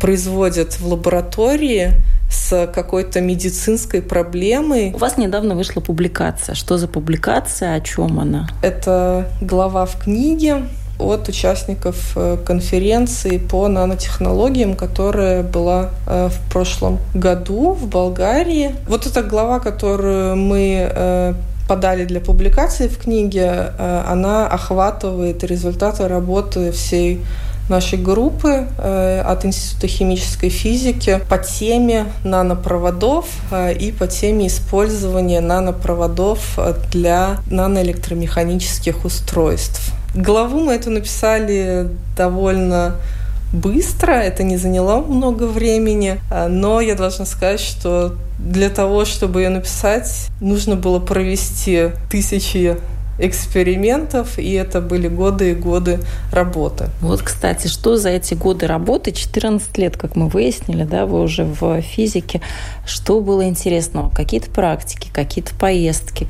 производят 0.00 0.80
в 0.80 0.86
лаборатории, 0.86 1.92
с 2.30 2.70
какой-то 2.74 3.20
медицинской 3.20 4.02
проблемой. 4.02 4.92
У 4.94 4.98
вас 4.98 5.16
недавно 5.16 5.54
вышла 5.54 5.80
публикация. 5.80 6.54
Что 6.54 6.76
за 6.76 6.86
публикация, 6.86 7.74
о 7.74 7.80
чем 7.80 8.20
она? 8.20 8.48
Это 8.62 9.30
глава 9.40 9.86
в 9.86 9.98
книге 9.98 10.64
от 10.98 11.28
участников 11.28 12.12
э, 12.16 12.36
конференции 12.44 13.38
по 13.38 13.68
нанотехнологиям, 13.68 14.74
которая 14.74 15.42
была 15.42 15.90
э, 16.06 16.28
в 16.28 16.52
прошлом 16.52 16.98
году 17.14 17.72
в 17.72 17.86
Болгарии. 17.88 18.74
Вот 18.88 19.06
эта 19.06 19.22
глава, 19.22 19.60
которую 19.60 20.36
мы 20.36 20.90
э, 20.90 21.34
подали 21.68 22.04
для 22.04 22.20
публикации 22.20 22.88
в 22.88 22.98
книге, 22.98 23.72
она 23.78 24.46
охватывает 24.46 25.44
результаты 25.44 26.08
работы 26.08 26.72
всей 26.72 27.20
нашей 27.68 27.98
группы 27.98 28.66
от 28.78 29.44
Института 29.44 29.86
химической 29.86 30.48
физики 30.48 31.20
по 31.28 31.36
теме 31.36 32.06
нанопроводов 32.24 33.26
и 33.78 33.92
по 33.92 34.06
теме 34.06 34.46
использования 34.46 35.42
нанопроводов 35.42 36.58
для 36.90 37.40
наноэлектромеханических 37.50 39.04
устройств. 39.04 39.92
Главу 40.18 40.58
мы 40.58 40.72
эту 40.72 40.90
написали 40.90 41.90
довольно 42.16 42.96
быстро, 43.52 44.10
это 44.10 44.42
не 44.42 44.56
заняло 44.56 45.00
много 45.00 45.44
времени, 45.44 46.20
э, 46.30 46.48
но 46.48 46.80
я 46.80 46.96
должна 46.96 47.24
сказать, 47.24 47.60
что 47.60 48.16
для 48.40 48.68
того, 48.68 49.04
чтобы 49.04 49.42
ее 49.42 49.48
написать, 49.48 50.28
нужно 50.40 50.74
было 50.74 50.98
провести 50.98 51.90
тысячи 52.10 52.76
экспериментов, 53.20 54.40
и 54.40 54.54
это 54.54 54.80
были 54.80 55.06
годы 55.06 55.52
и 55.52 55.54
годы 55.54 56.00
работы. 56.32 56.88
Вот, 57.00 57.22
кстати, 57.22 57.68
что 57.68 57.96
за 57.96 58.08
эти 58.08 58.34
годы 58.34 58.66
работы, 58.66 59.12
14 59.12 59.78
лет, 59.78 59.96
как 59.96 60.16
мы 60.16 60.28
выяснили, 60.28 60.82
да, 60.82 61.06
вы 61.06 61.22
уже 61.22 61.44
в 61.44 61.80
физике, 61.80 62.40
что 62.84 63.20
было 63.20 63.46
интересного? 63.46 64.10
Какие-то 64.10 64.50
практики, 64.50 65.10
какие-то 65.12 65.54
поездки? 65.54 66.26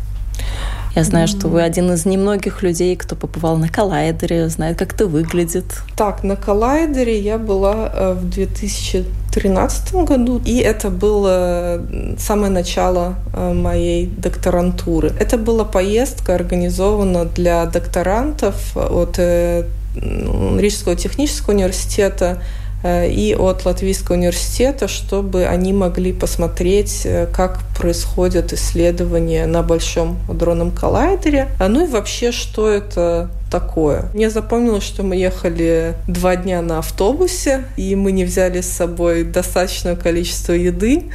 Я 0.99 1.05
знаю, 1.05 1.29
что 1.29 1.47
вы 1.47 1.63
один 1.63 1.93
из 1.93 2.07
немногих 2.07 2.65
людей, 2.65 2.97
кто 2.97 3.15
побывал 3.15 3.57
на 3.57 3.69
коллайдере, 3.69 4.49
знает, 4.49 4.77
как 4.77 4.95
это 4.95 5.07
выглядит. 5.07 5.67
Так, 5.97 6.25
на 6.25 6.35
коллайдере 6.35 7.21
я 7.21 7.39
была 7.39 7.93
э, 7.95 8.13
в 8.15 8.29
2013 8.29 9.95
году, 9.95 10.43
и 10.45 10.59
это 10.59 10.91
было 10.91 11.87
самое 12.19 12.51
начало 12.51 13.15
э, 13.33 13.53
моей 13.53 14.07
докторантуры. 14.07 15.13
Это 15.21 15.39
была 15.39 15.65
поездка, 15.65 16.35
организована 16.35 17.27
для 17.27 17.67
докторантов 17.67 18.77
от 18.77 19.21
э, 19.21 19.67
Рижского 19.95 20.97
технического 20.97 21.55
университета 21.55 22.39
Э, 22.39 22.59
и 22.85 23.35
от 23.39 23.65
Латвийского 23.65 24.17
университета, 24.17 24.87
чтобы 24.87 25.47
они 25.47 25.73
могли 25.73 26.13
посмотреть, 26.13 27.03
э, 27.05 27.27
как 27.27 27.61
происходят 27.77 28.53
исследования 28.53 29.47
на 29.47 29.63
Большом 29.63 30.19
адронном 30.29 30.71
коллайдере. 30.71 31.49
А 31.59 31.69
ну 31.69 31.85
и 31.85 31.89
вообще, 31.89 32.31
что 32.31 32.69
это 32.69 33.31
такое. 33.51 34.11
Мне 34.15 34.31
запомнилось, 34.31 34.85
что 34.85 35.03
мы 35.03 35.17
ехали 35.17 35.95
два 36.07 36.37
дня 36.37 36.63
на 36.63 36.79
автобусе, 36.79 37.65
и 37.77 37.97
мы 37.97 38.13
не 38.13 38.25
взяли 38.25 38.61
с 38.61 38.69
собой 38.69 39.25
достаточное 39.25 39.97
количество 39.97 40.53
еды. 40.53 41.11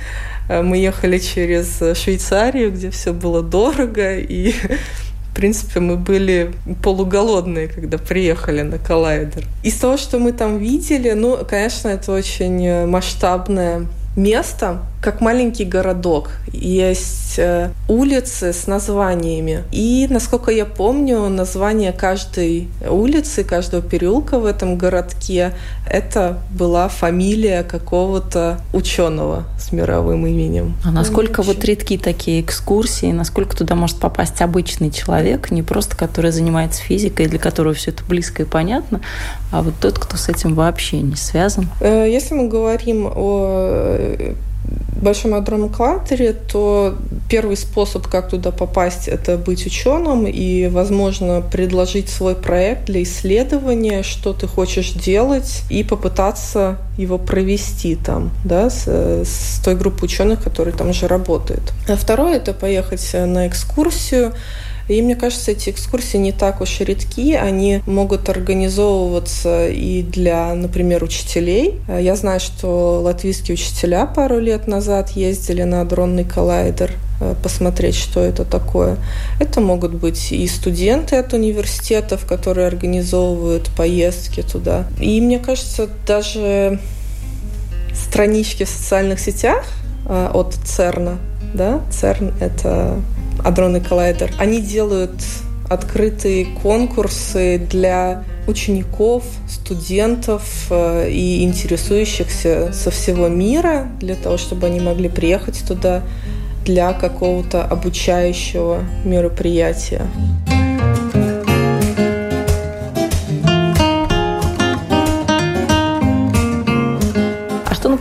Э, 0.50 0.62
мы 0.62 0.78
ехали 0.78 1.18
через 1.18 1.98
Швейцарию, 1.98 2.74
где 2.74 2.90
все 2.90 3.14
было 3.14 3.42
дорого, 3.42 4.18
и 4.18 4.54
в 5.34 5.36
принципе, 5.36 5.80
мы 5.80 5.98
были 5.98 6.54
полуголодные, 6.84 7.68
когда 7.68 7.98
приехали 7.98 8.62
на 8.62 8.78
коллайдер. 8.78 9.48
Из 9.64 9.74
того, 9.74 9.98
что 9.98 10.20
мы 10.20 10.32
там 10.32 10.60
видели, 10.60 11.14
ну, 11.14 11.40
конечно, 11.44 11.88
это 11.88 12.12
очень 12.12 12.86
масштабное 12.86 13.88
место, 14.16 14.82
как 15.04 15.20
маленький 15.20 15.66
городок. 15.66 16.32
Есть 16.54 17.38
э, 17.38 17.72
улицы 17.90 18.54
с 18.54 18.68
названиями. 18.68 19.64
И, 19.74 20.08
насколько 20.10 20.50
я 20.50 20.66
помню, 20.66 21.28
название 21.28 21.92
каждой 21.92 22.70
улицы, 22.90 23.44
каждого 23.44 23.84
переулка 23.84 24.40
в 24.40 24.46
этом 24.46 24.78
городке 24.78 25.54
это 25.92 26.40
была 26.58 26.88
фамилия 26.88 27.64
какого-то 27.64 28.60
ученого 28.72 29.44
с 29.60 29.74
мировым 29.74 30.26
именем. 30.26 30.74
А 30.86 30.92
насколько 30.92 31.42
ну, 31.42 31.48
вот 31.48 31.66
редки 31.66 31.98
такие 31.98 32.40
экскурсии, 32.40 33.12
насколько 33.12 33.58
туда 33.58 33.76
может 33.76 33.98
попасть 33.98 34.42
обычный 34.42 34.90
человек, 34.90 35.52
не 35.52 35.64
просто 35.64 35.98
который 35.98 36.32
занимается 36.32 36.82
физикой, 36.82 37.28
для 37.28 37.40
которого 37.40 37.74
все 37.74 37.92
это 37.92 38.06
близко 38.06 38.44
и 38.44 38.46
понятно, 38.46 39.02
а 39.52 39.64
вот 39.64 39.74
тот, 39.82 40.00
кто 40.00 40.16
с 40.16 40.30
этим 40.30 40.56
вообще 40.56 41.02
не 41.02 41.18
связан? 41.18 41.68
Э, 41.82 42.08
если 42.10 42.34
мы 42.36 42.48
говорим 42.48 43.12
о 43.14 43.98
э, 43.98 44.36
Большом 45.02 45.34
адронном 45.34 45.70
кластере, 45.70 46.32
то 46.34 46.96
первый 47.30 47.58
способ, 47.58 48.08
как 48.08 48.30
туда 48.30 48.52
попасть, 48.52 49.10
это 49.10 49.38
быть 49.38 49.66
ученым 49.66 50.26
и, 50.26 50.68
возможно, 50.68 51.42
предложить 51.42 52.08
свой 52.08 52.36
проект 52.36 52.86
для 52.86 53.04
исследования, 53.04 54.04
что 54.04 54.32
ты 54.32 54.48
хочешь 54.48 54.92
делать, 54.92 55.64
и 55.70 55.84
попытаться 55.84 56.78
его 56.98 57.18
провести 57.18 57.96
там, 57.96 58.32
да, 58.46 58.70
с, 58.70 58.88
с 58.88 59.62
той 59.64 59.76
группой 59.76 60.06
ученых, 60.06 60.42
которые 60.42 60.74
там 60.74 60.94
же 60.94 61.08
работают. 61.08 61.74
А 61.90 61.98
второе– 61.98 62.36
это 62.38 62.54
поехать 62.54 63.14
на 63.14 63.48
экскурсию, 63.48 64.34
и 64.88 65.02
мне 65.02 65.16
кажется, 65.16 65.52
эти 65.52 65.70
экскурсии 65.70 66.18
не 66.18 66.32
так 66.32 66.62
уж 66.62 66.82
и 66.82 66.84
редки. 66.84 67.34
Они 67.34 67.82
могут 67.86 68.30
организовываться 68.30 69.70
и 69.70 70.02
для, 70.02 70.54
например, 70.54 71.04
учителей. 71.04 71.80
Я 71.88 72.16
знаю, 72.16 72.40
что 72.40 73.02
латвийские 73.02 73.56
учителя 73.56 74.06
пару 74.06 74.40
лет 74.40 74.68
назад 74.68 75.12
ездили 75.12 75.64
на 75.64 75.84
дронный 75.86 76.26
коллайдер 76.26 76.92
э, 77.22 77.36
посмотреть, 77.42 77.96
что 77.96 78.20
это 78.20 78.44
такое. 78.44 78.98
Это 79.40 79.62
могут 79.62 79.94
быть 79.94 80.32
и 80.32 80.46
студенты 80.48 81.16
от 81.16 81.34
университетов, 81.34 82.26
которые 82.26 82.68
организовывают 82.68 83.70
поездки 83.78 84.42
туда. 84.42 84.86
И 85.00 85.22
мне 85.22 85.40
кажется, 85.40 85.90
даже 86.06 86.80
странички 87.94 88.66
в 88.66 88.70
социальных 88.70 89.20
сетях 89.20 89.66
от 90.06 90.54
ЦЕРНа, 90.54 91.18
да, 91.54 91.82
ЦЕРН— 91.92 92.34
это 92.40 93.00
Адронный 93.44 93.82
коллайдер. 93.82 94.32
Они 94.38 94.62
делают 94.62 95.12
открытые 95.70 96.46
конкурсы 96.46 97.58
для 97.58 98.24
учеников, 98.48 99.24
студентов 99.50 100.68
э, 100.70 101.10
и 101.10 101.44
интересующихся 101.44 102.72
со 102.74 102.92
всего 102.92 103.28
мира, 103.28 103.88
для 104.00 104.16
того, 104.16 104.38
чтобы 104.38 104.68
они 104.68 104.80
могли 104.80 105.10
приехать 105.10 105.64
туда 105.68 106.04
для 106.66 106.94
какого-то 106.94 107.64
обучающего 107.64 108.84
мероприятия. 109.04 110.08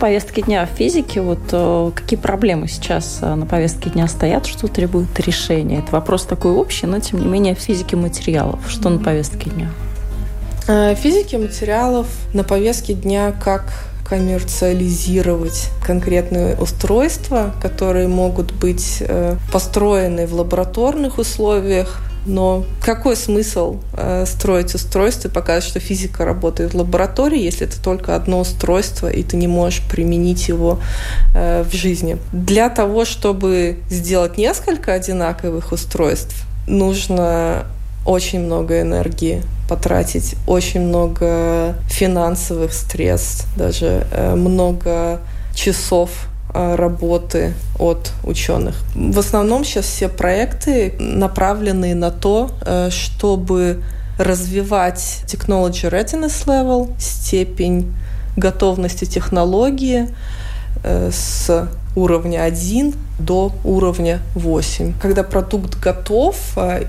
Повестке 0.03 0.41
дня 0.41 0.65
в 0.65 0.77
физике, 0.77 1.21
вот 1.21 1.39
э, 1.53 1.91
какие 1.95 2.19
проблемы 2.19 2.67
сейчас 2.67 3.19
э, 3.21 3.35
на 3.35 3.45
повестке 3.45 3.89
дня 3.89 4.09
стоят, 4.09 4.45
что 4.45 4.67
требует 4.67 5.17
решения? 5.21 5.79
Это 5.79 5.93
вопрос 5.93 6.25
такой 6.25 6.51
общий, 6.51 6.87
но 6.87 6.99
тем 6.99 7.21
не 7.21 7.25
менее 7.25 7.55
в 7.55 7.59
физике 7.59 7.95
материалов. 7.95 8.59
Что 8.67 8.89
на 8.89 8.99
повестке 8.99 9.49
дня? 9.49 9.69
Э, 10.67 10.93
физики 10.95 11.37
материалов 11.37 12.07
на 12.33 12.43
повестке 12.43 12.95
дня 12.95 13.31
как 13.31 13.85
коммерциализировать 14.05 15.69
конкретные 15.87 16.57
устройства, 16.57 17.53
которые 17.61 18.09
могут 18.09 18.51
быть 18.51 19.01
построены 19.53 20.27
в 20.27 20.33
лабораторных 20.33 21.17
условиях, 21.17 22.01
но 22.25 22.65
какой 22.81 23.15
смысл 23.15 23.77
э, 23.93 24.25
строить 24.25 24.73
устройство 24.75 25.27
и 25.27 25.31
показывать, 25.31 25.65
что 25.65 25.79
физика 25.79 26.25
работает 26.25 26.73
в 26.73 26.77
лаборатории, 26.77 27.39
если 27.39 27.67
это 27.67 27.81
только 27.81 28.15
одно 28.15 28.39
устройство, 28.39 29.09
и 29.09 29.23
ты 29.23 29.37
не 29.37 29.47
можешь 29.47 29.81
применить 29.89 30.47
его 30.47 30.79
э, 31.35 31.63
в 31.63 31.73
жизни? 31.73 32.17
Для 32.31 32.69
того, 32.69 33.05
чтобы 33.05 33.79
сделать 33.89 34.37
несколько 34.37 34.93
одинаковых 34.93 35.71
устройств, 35.71 36.35
нужно 36.67 37.65
очень 38.05 38.41
много 38.41 38.81
энергии 38.81 39.41
потратить, 39.69 40.35
очень 40.45 40.81
много 40.81 41.75
финансовых 41.87 42.73
средств, 42.73 43.47
даже 43.57 44.05
э, 44.11 44.35
много 44.35 45.19
часов 45.55 46.09
работы 46.53 47.53
от 47.79 48.11
ученых. 48.23 48.75
В 48.95 49.19
основном 49.19 49.63
сейчас 49.63 49.85
все 49.85 50.07
проекты 50.07 50.93
направлены 50.99 51.95
на 51.95 52.11
то, 52.11 52.51
э, 52.61 52.89
чтобы 52.91 53.83
развивать 54.19 55.23
technology 55.25 55.89
readiness 55.89 56.45
level, 56.45 56.93
степень 56.99 57.93
готовности 58.37 59.05
технологии 59.05 60.09
э, 60.83 61.09
с 61.11 61.67
уровня 61.95 62.43
1 62.43 62.93
до 63.19 63.51
уровня 63.63 64.19
8. 64.35 64.93
Когда 65.01 65.23
продукт 65.23 65.79
готов, 65.79 66.35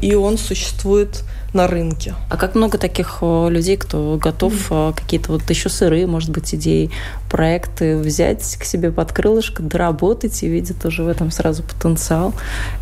и 0.00 0.14
он 0.14 0.38
существует 0.38 1.22
на 1.55 1.67
рынке. 1.67 2.14
А 2.29 2.37
как 2.37 2.55
много 2.55 2.79
таких 2.79 3.19
людей, 3.23 3.77
кто 3.77 4.19
готов 4.21 4.71
mm. 4.71 4.95
какие-то 4.95 5.33
вот 5.33 5.49
еще 5.49 5.69
сырые, 5.69 6.07
может 6.07 6.31
быть, 6.31 6.55
идеи, 6.55 6.90
проекты 7.31 7.97
взять 7.97 8.57
к 8.57 8.64
себе 8.64 8.90
под 8.90 9.12
крылышко, 9.12 9.62
доработать 9.62 10.43
и 10.43 10.49
видят 10.49 10.79
тоже 10.81 11.03
в 11.03 11.09
этом 11.09 11.31
сразу 11.31 11.62
потенциал, 11.62 12.35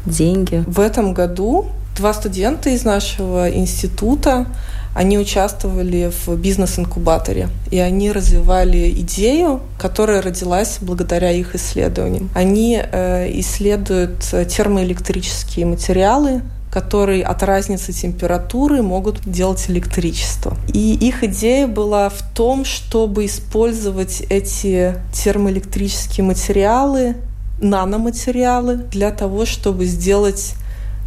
деньги? 0.06 0.64
В 0.66 0.80
этом 0.80 1.14
году 1.14 1.66
два 1.96 2.14
студента 2.14 2.70
из 2.70 2.84
нашего 2.84 3.50
института 3.50 4.46
они 4.94 5.18
участвовали 5.18 6.10
в 6.26 6.36
бизнес-инкубаторе, 6.36 7.48
и 7.70 7.78
они 7.78 8.12
развивали 8.12 8.90
идею, 8.90 9.62
которая 9.78 10.20
родилась 10.20 10.78
благодаря 10.82 11.30
их 11.30 11.54
исследованиям. 11.54 12.28
Они 12.34 12.78
э, 12.80 13.30
исследуют 13.40 14.18
термоэлектрические 14.20 15.64
материалы, 15.64 16.42
которые 16.72 17.22
от 17.22 17.42
разницы 17.42 17.92
температуры 17.92 18.80
могут 18.80 19.20
делать 19.30 19.68
электричество. 19.68 20.56
И 20.72 20.94
их 20.94 21.22
идея 21.22 21.66
была 21.66 22.08
в 22.08 22.22
том, 22.34 22.64
чтобы 22.64 23.26
использовать 23.26 24.22
эти 24.30 24.94
термоэлектрические 25.12 26.24
материалы, 26.24 27.16
наноматериалы, 27.60 28.76
для 28.76 29.10
того, 29.10 29.44
чтобы 29.44 29.84
сделать 29.84 30.54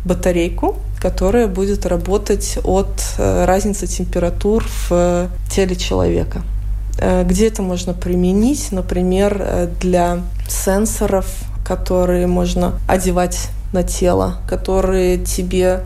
батарейку, 0.05 0.77
которая 1.01 1.47
будет 1.47 1.87
работать 1.87 2.59
от 2.63 3.01
э, 3.17 3.45
разницы 3.45 3.87
температур 3.87 4.63
в 4.63 4.87
э, 4.91 5.27
теле 5.49 5.75
человека. 5.75 6.43
Э, 6.99 7.23
где 7.23 7.47
это 7.47 7.63
можно 7.63 7.93
применить? 7.93 8.71
Например, 8.71 9.71
для 9.81 10.19
сенсоров, 10.47 11.25
которые 11.65 12.27
можно 12.27 12.79
одевать 12.87 13.49
на 13.75 13.83
тело, 13.83 14.37
которые 14.47 15.17
тебе 15.17 15.81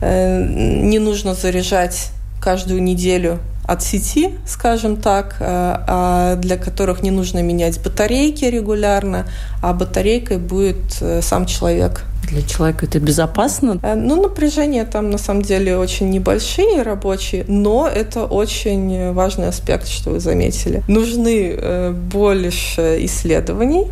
э, 0.00 0.46
не 0.46 0.98
нужно 0.98 1.34
заряжать 1.34 2.10
каждую 2.40 2.82
неделю 2.82 3.38
от 3.64 3.82
сети, 3.82 4.30
скажем 4.46 4.96
так, 4.96 5.36
э, 5.40 5.44
а 5.44 6.36
для 6.36 6.56
которых 6.56 7.02
не 7.02 7.10
нужно 7.10 7.42
менять 7.42 7.82
батарейки 7.82 8.44
регулярно, 8.44 9.26
а 9.60 9.72
батарейкой 9.72 10.38
будет 10.38 11.02
э, 11.02 11.20
сам 11.20 11.46
человек. 11.46 12.04
Для 12.30 12.42
человека 12.42 12.86
это 12.86 13.00
безопасно? 13.00 13.80
Ну, 13.82 14.22
напряжения 14.22 14.84
там 14.84 15.10
на 15.10 15.18
самом 15.18 15.42
деле 15.42 15.76
очень 15.76 16.10
небольшие 16.10 16.82
рабочие, 16.82 17.44
но 17.48 17.88
это 17.88 18.24
очень 18.24 19.12
важный 19.12 19.48
аспект, 19.48 19.88
что 19.88 20.10
вы 20.10 20.20
заметили. 20.20 20.84
Нужны 20.86 21.92
больше 22.12 22.98
исследований, 23.00 23.88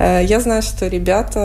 я 0.00 0.40
знаю, 0.40 0.62
что 0.62 0.86
ребята 0.86 1.40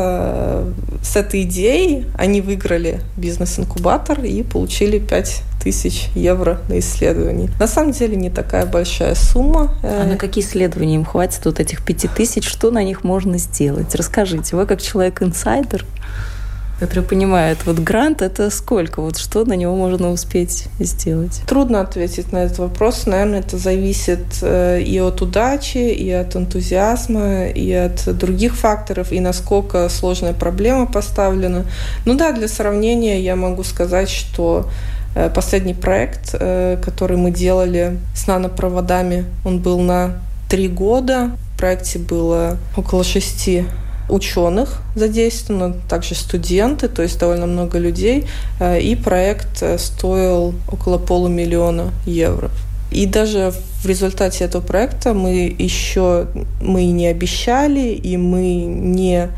э, 0.64 0.72
с 1.04 1.18
этой 1.18 1.44
идеей, 1.44 2.06
они 2.18 2.40
выиграли 2.40 3.02
бизнес-инкубатор 3.18 4.24
и 4.24 4.44
получили 4.44 4.98
5 4.98 5.42
тысяч 5.62 6.10
евро 6.16 6.62
на 6.70 6.80
исследование. 6.80 7.50
На 7.60 7.68
самом 7.68 7.92
деле 7.92 8.16
не 8.16 8.30
такая 8.30 8.66
большая 8.66 9.16
сумма. 9.16 9.76
А 9.84 10.06
на 10.06 10.16
какие 10.16 10.44
исследования 10.44 10.96
им 10.96 11.06
хватит 11.06 11.44
вот 11.44 11.60
этих 11.60 11.84
пяти 11.84 12.08
тысяч? 12.08 12.48
Что 12.48 12.72
на 12.72 12.84
них 12.84 13.04
можно 13.04 13.38
сделать? 13.40 13.94
Расскажите. 13.94 14.56
Вы 14.56 14.66
как 14.66 14.82
человек-инсайдер, 14.82 15.86
который 16.80 17.04
понимает, 17.04 17.66
вот 17.66 17.80
грант 17.80 18.22
это 18.22 18.50
сколько, 18.50 19.02
вот 19.02 19.18
что 19.18 19.46
на 19.46 19.54
него 19.54 19.76
можно 19.76 20.12
успеть 20.12 20.68
сделать? 20.80 21.42
Трудно 21.48 21.82
ответить 21.82 22.32
на 22.32 22.40
этот 22.40 22.60
вопрос. 22.60 23.06
Наверное, 23.06 23.40
это 23.40 23.58
зависит 23.58 24.26
э, 24.42 24.82
и 24.82 25.00
от 25.00 25.22
удачи, 25.22 25.78
и 25.78 26.12
от 26.12 26.36
энтузиазма, 26.36 27.46
и 27.48 27.72
от 27.72 28.18
других 28.18 28.56
факторов, 28.56 29.12
и 29.12 29.20
насколько 29.20 29.88
сложная 29.90 30.34
проблема 30.34 30.86
поставлена. 30.86 31.66
Ну 32.06 32.16
да, 32.16 32.32
для 32.34 32.48
сравнения 32.48 33.22
я 33.22 33.36
могу 33.36 33.64
сказать, 33.64 34.10
что 34.10 34.70
э, 35.16 35.30
последний 35.30 35.74
проект, 35.74 36.32
э, 36.34 36.78
который 36.84 37.18
мы 37.18 37.32
делали 37.32 37.98
с 38.14 38.28
нанопроводами, 38.28 39.26
он 39.46 39.60
был 39.60 39.80
на 39.80 40.20
три 40.50 40.68
года. 40.68 41.32
В 41.54 41.58
проекте 41.58 42.00
было 42.00 42.58
около 42.76 43.06
шести 43.06 43.66
ученых 44.10 44.82
задействовано, 44.96 45.76
также 45.90 46.16
студенты, 46.16 46.88
то 46.88 47.02
есть 47.02 47.20
довольно 47.20 47.48
много 47.48 47.80
людей. 47.80 48.28
Э, 48.60 48.80
и 48.80 48.96
проект 48.96 49.62
э, 49.62 49.78
стоил 49.78 50.54
около 50.72 50.98
полумиллиона 50.98 51.92
евро. 52.06 52.50
И 52.92 53.06
даже 53.08 53.52
в 53.82 53.88
результате 53.88 54.46
этого 54.46 54.62
проекта 54.62 55.14
мы 55.14 55.54
еще 55.58 56.28
мы 56.62 56.86
не 56.86 57.08
обещали, 57.08 57.94
и 57.94 58.16
мы 58.18 58.64
не 58.64 59.30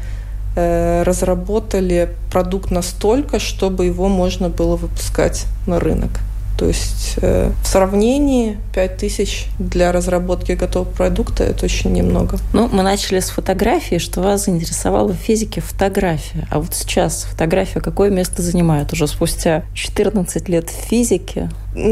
э, 0.55 1.03
разработали 1.03 2.09
продукт 2.31 2.71
настолько, 2.71 3.39
чтобы 3.39 3.85
его 3.85 4.09
можно 4.09 4.49
было 4.49 4.75
выпускать 4.75 5.45
на 5.65 5.79
рынок. 5.79 6.19
То 6.57 6.65
есть 6.65 7.15
э, 7.21 7.51
в 7.61 7.67
сравнении 7.67 8.57
5000 8.73 9.47
для 9.59 9.91
разработки 9.91 10.53
готового 10.53 10.89
продукта 10.89 11.43
это 11.43 11.65
очень 11.65 11.93
немного. 11.93 12.39
Ну, 12.51 12.67
мы 12.67 12.81
начали 12.81 13.19
с 13.19 13.29
фотографии, 13.29 13.99
что 13.99 14.21
вас 14.21 14.45
заинтересовало 14.45 15.13
в 15.13 15.17
физике 15.17 15.61
фотография. 15.61 16.47
А 16.49 16.59
вот 16.59 16.73
сейчас 16.73 17.27
фотография 17.29 17.79
какое 17.79 18.09
место 18.09 18.41
занимает 18.41 18.91
уже 18.91 19.07
спустя 19.07 19.63
14 19.75 20.49
лет 20.49 20.69
в 20.69 20.73
физике? 20.73 21.49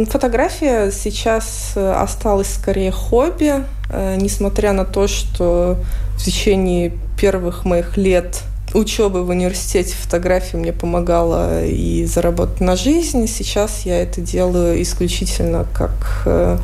Фотография 0.10 0.92
сейчас 0.92 1.74
э, 1.76 1.92
осталась 1.92 2.52
скорее 2.52 2.90
хобби, 2.90 3.64
э, 3.90 4.16
несмотря 4.20 4.74
на 4.74 4.84
то, 4.84 5.08
что 5.08 5.78
в 6.18 6.24
течение 6.24 6.94
первых 7.20 7.66
моих 7.66 7.98
лет 7.98 8.42
учебы 8.76 9.24
в 9.24 9.30
университете 9.30 9.96
фотографии 9.96 10.58
мне 10.58 10.74
помогала 10.74 11.66
и 11.66 12.06
заработать 12.06 12.60
на 12.62 12.76
жизнь. 12.76 13.28
Сейчас 13.28 13.86
я 13.86 14.02
это 14.02 14.22
делаю 14.22 14.82
исключительно 14.82 15.66
как 15.74 16.24
э, 16.26 16.58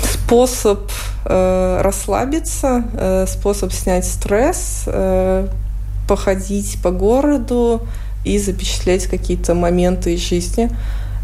способ 0.00 0.90
э, 1.24 1.80
расслабиться, 1.82 2.84
э, 2.92 3.26
способ 3.28 3.72
снять 3.72 4.04
стресс, 4.04 4.86
походить 6.08 6.78
по 6.82 6.90
городу 6.90 7.80
и 8.24 8.38
запечатлеть 8.38 9.06
какие-то 9.06 9.54
моменты 9.54 10.14
из 10.14 10.20
жизни. 10.20 10.70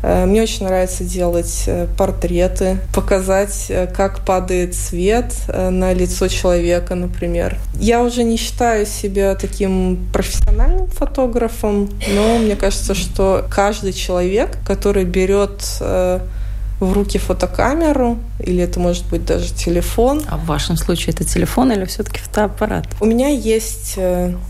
Э, 0.03 0.27
мне 0.27 0.43
очень 0.43 0.65
нравится 0.67 1.05
делать 1.05 1.65
э, 1.67 1.87
портреты, 1.97 2.79
показать, 2.95 3.67
э, 3.69 3.87
как 3.87 4.21
падает 4.21 4.75
свет 4.75 5.35
на 5.49 5.93
лицо 5.93 6.29
человека, 6.29 6.95
например. 6.95 7.59
Я 7.75 8.03
уже 8.03 8.23
не 8.23 8.37
считаю 8.37 8.87
себя 8.87 9.35
таким 9.35 10.07
профессиональным 10.13 10.89
фотографом, 10.89 11.91
но 12.15 12.39
мне 12.39 12.57
кажется, 12.57 12.95
что 12.95 13.45
каждый 13.51 13.93
человек, 13.93 14.59
который 14.67 15.05
берет 15.05 15.81
в 15.81 16.93
руки 16.93 17.19
фотокамеру, 17.19 18.19
или 18.39 18.63
это 18.63 18.79
может 18.79 19.05
быть 19.09 19.25
даже 19.25 19.53
телефон. 19.53 20.23
А 20.29 20.37
в 20.37 20.47
вашем 20.47 20.77
случае 20.77 21.15
это 21.15 21.25
телефон 21.25 21.73
или 21.73 21.85
все-таки 21.87 22.21
фотоаппарат? 22.21 22.87
У 23.01 23.07
меня 23.07 23.29
есть 23.29 23.99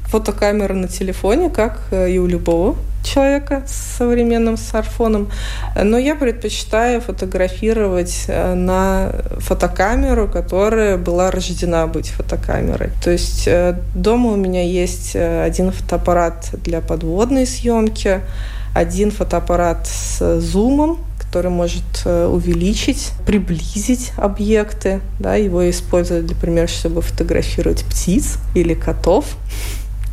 фотокамера 0.08 0.74
на 0.74 0.88
телефоне, 0.88 1.48
как 1.48 1.80
и 1.92 2.18
у 2.18 2.26
любого 2.26 2.76
человека 3.02 3.62
с 3.66 3.96
современным 3.98 4.56
смартфоном, 4.56 5.30
но 5.82 5.98
я 5.98 6.14
предпочитаю 6.14 7.00
фотографировать 7.00 8.24
э, 8.28 8.54
на 8.54 9.12
фотокамеру, 9.38 10.28
которая 10.28 10.96
была 10.96 11.30
рождена 11.30 11.86
быть 11.86 12.10
фотокамерой. 12.10 12.90
То 13.02 13.10
есть 13.10 13.46
э, 13.46 13.78
дома 13.94 14.32
у 14.32 14.36
меня 14.36 14.62
есть 14.62 15.12
э, 15.14 15.44
один 15.44 15.72
фотоаппарат 15.72 16.50
для 16.64 16.80
подводной 16.80 17.46
съемки, 17.46 18.20
один 18.74 19.10
фотоаппарат 19.10 19.86
с 19.86 20.40
зумом, 20.40 20.98
который 21.18 21.50
может 21.50 22.06
увеличить, 22.06 23.12
приблизить 23.26 24.12
объекты. 24.16 25.00
Да, 25.18 25.34
его 25.34 25.68
используют, 25.68 26.30
например, 26.30 26.68
чтобы 26.68 27.02
фотографировать 27.02 27.84
птиц 27.84 28.38
или 28.54 28.74
котов. 28.74 29.36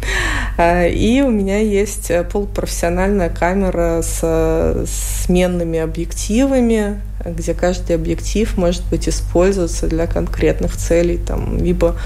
А, 0.57 0.85
и 0.85 1.19
у 1.19 1.31
меня 1.31 1.59
есть 1.59 2.09
э, 2.09 2.23
полупрофессиональная 2.23 3.27
камера 3.27 4.01
с 4.01 4.85
сменными 5.25 5.79
объективами, 5.79 7.01
где 7.25 7.53
каждый 7.53 7.97
объектив 7.97 8.55
может 8.55 8.85
быть 8.85 9.09
использоваться 9.09 9.87
для 9.87 10.07
конкретных 10.07 10.77
целей, 10.77 11.17
там, 11.17 11.57
либо 11.57 11.97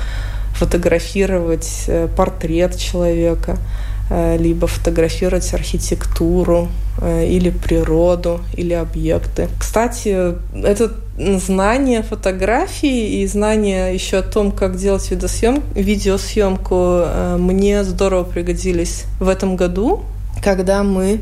фотографировать 0.55 1.83
э, 1.85 2.07
портрет 2.15 2.75
человека, 2.75 3.59
Э, 4.11 4.37
либо 4.37 4.65
фотографировать 4.65 5.53
архитектуру 5.53 6.69
э, 6.99 7.27
или 7.27 7.51
природу, 7.51 8.41
или 8.57 8.73
объекты. 8.73 9.49
Кстати, 9.59 10.33
это 10.65 10.93
знание 11.39 12.01
фотографии 12.01 13.21
и 13.21 13.27
знание 13.27 13.93
еще 13.93 14.17
о 14.17 14.23
том, 14.23 14.51
как 14.51 14.77
делать 14.77 15.09
видосъем... 15.11 15.63
видеосъемку 15.75 16.75
э, 17.03 17.37
мне 17.37 17.83
здорово 17.83 18.23
пригодились 18.23 19.05
в 19.19 19.27
этом 19.27 19.55
году, 19.55 20.03
когда 20.43 20.83
мы 20.83 21.19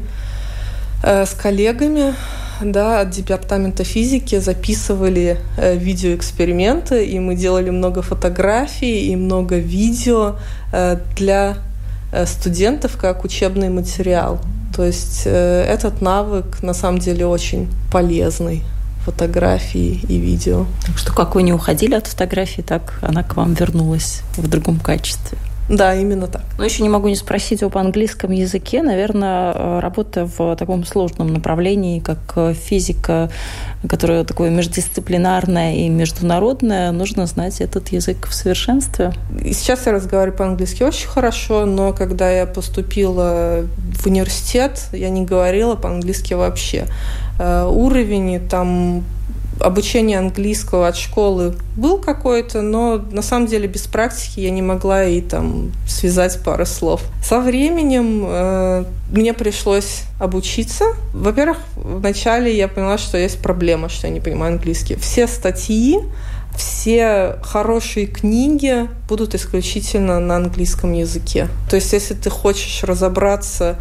с 1.03 1.29
коллегами 1.39 2.15
да, 2.60 3.01
от 3.01 3.12
департамента 3.12 3.83
физики 3.83 4.39
записывали 4.39 5.38
видеоэксперименты, 5.57 7.05
и 7.05 7.19
мы 7.19 7.36
делали 7.36 7.69
много 7.69 8.01
фотографий 8.01 9.12
и 9.12 9.15
много 9.15 9.57
видео 9.57 10.38
для 11.15 11.57
Э, 12.12 12.25
студентов 12.25 12.97
как 12.97 13.25
учебный 13.25 13.69
материал. 13.69 14.39
То 14.75 14.83
есть 14.86 15.23
э, 15.25 15.63
этот 15.63 16.01
навык 16.01 16.63
на 16.63 16.73
самом 16.73 16.99
деле 16.99 17.25
очень 17.25 17.67
полезный 17.91 18.63
фотографии 19.08 20.02
и 20.10 20.17
видео. 20.17 20.65
Так 20.86 20.98
что 20.98 21.13
как 21.13 21.36
вы 21.36 21.43
не 21.43 21.54
уходили 21.54 21.96
от 21.96 22.08
фотографии, 22.08 22.62
так 22.62 23.00
она 23.02 23.24
к 23.24 23.38
вам 23.38 23.54
вернулась 23.54 24.22
в 24.36 24.48
другом 24.50 24.80
качестве. 24.80 25.38
Да, 25.69 25.93
именно 25.93 26.27
так. 26.27 26.43
Но 26.58 26.63
еще 26.63 26.84
не 26.84 26.89
могу 26.89 27.10
не 27.10 27.15
спросить 27.15 27.62
об 27.62 27.77
английском 27.77 28.32
языке. 28.32 28.82
Наверное, 28.82 29.53
э, 29.53 29.80
работа 29.80 30.25
в 30.25 30.56
таком 30.56 30.86
сложном 30.86 31.34
направлении, 31.34 31.99
как 31.99 32.19
э, 32.38 32.53
физика, 32.53 33.30
которая 33.88 34.23
такое 34.23 34.49
междисциплинарное 34.49 35.75
и 35.75 35.89
международное, 35.89 36.91
нужно 36.91 37.25
знать 37.25 37.60
этот 37.60 37.89
язык 37.89 38.27
в 38.27 38.34
совершенстве. 38.34 39.12
сейчас 39.43 39.86
я 39.86 39.91
разговариваю 39.91 40.38
по-английски 40.38 40.84
очень 40.84 41.08
хорошо, 41.08 41.65
но 41.65 41.91
когда 41.91 42.30
я 42.32 42.45
поступила 42.45 43.65
в 43.93 44.08
университет, 44.08 44.88
я 44.93 45.10
не 45.10 45.25
говорила 45.25 45.75
по-английски 45.75 46.34
вообще. 46.34 46.86
Э, 47.39 47.65
уровень 47.65 48.47
там 48.47 49.03
обучение 49.60 50.20
английского 50.20 50.88
от 50.88 50.98
школы 50.98 51.56
был 51.76 51.98
какой-то, 52.00 52.62
но 52.62 52.98
на 52.98 53.22
самом 53.22 53.48
деле 53.48 53.67
без 53.67 53.84
практики 53.88 54.39
я 54.39 54.50
не 54.50 54.62
могла 54.62 55.04
и 55.04 55.22
там 55.22 55.72
связать 55.88 56.41
пару 56.43 56.65
слов. 56.65 57.02
Со 57.24 57.39
временем 57.39 58.26
э, 58.28 58.86
мне 59.12 59.34
пришлось 59.34 60.04
обучиться. 60.20 60.86
Во-первых, 61.13 61.58
вначале 61.76 62.56
я 62.56 62.67
поняла, 62.67 62.98
что 62.98 63.17
есть 63.17 63.41
проблема, 63.41 63.89
что 63.89 64.08
я 64.08 64.13
не 64.13 64.20
понимаю 64.20 64.54
английский. 64.54 64.96
Все 64.96 65.28
статьи, 65.28 66.00
все 66.56 67.38
хорошие 67.43 68.08
книги 68.08 68.89
будут 69.08 69.36
исключительно 69.36 70.20
на 70.20 70.38
английском 70.38 70.93
языке. 70.93 71.48
То 71.70 71.76
есть, 71.76 71.93
если 71.93 72.15
ты 72.15 72.30
хочешь 72.30 72.84
разобраться 72.84 73.78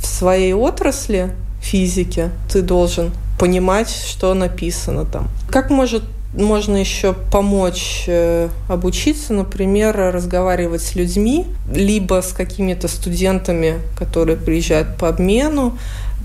в 0.00 0.06
своей 0.06 0.52
отрасли 0.52 1.32
физики, 1.60 2.30
ты 2.52 2.62
должен 2.62 3.10
понимать, 3.38 3.90
что 3.90 4.34
написано 4.34 5.04
там. 5.04 5.28
Как 5.50 5.70
может 5.70 6.04
можно 6.34 6.76
еще 6.76 7.12
помочь 7.12 8.04
э, 8.08 8.48
обучиться, 8.68 9.32
например, 9.32 9.96
разговаривать 9.96 10.82
с 10.82 10.96
людьми, 10.96 11.46
либо 11.72 12.22
с 12.22 12.32
какими-то 12.32 12.88
студентами, 12.88 13.78
которые 13.96 14.36
приезжают 14.36 14.96
по 14.96 15.08
обмену. 15.08 15.78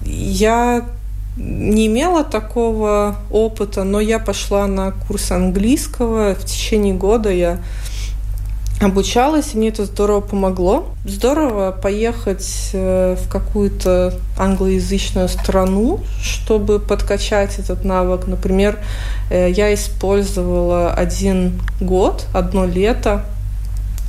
Я 0.06 0.86
не 1.38 1.88
имела 1.88 2.24
такого 2.24 3.18
опыта, 3.32 3.84
но 3.84 4.00
я 4.00 4.20
пошла 4.20 4.68
на 4.68 4.92
курс 4.92 5.32
английского. 5.32 6.34
В 6.36 6.44
течение 6.44 6.94
года 6.94 7.32
я 7.32 7.60
обучалась, 8.80 9.54
и 9.54 9.58
мне 9.58 9.70
это 9.70 9.86
здорово 9.86 10.22
помогло. 10.22 10.86
Здорово 11.06 11.72
поехать 11.72 12.70
э, 12.74 13.16
в 13.16 13.30
какую-то 13.30 14.14
англоязычную 14.38 15.28
страну, 15.28 16.00
чтобы 16.22 16.80
подкачать 16.80 17.60
этот 17.60 17.84
навык. 17.84 18.28
Например, 18.28 18.80
э, 19.30 19.52
я 19.52 19.74
использовала 19.74 20.94
один 20.94 21.62
год, 21.82 22.26
одно 22.34 22.66
лето 22.66 23.26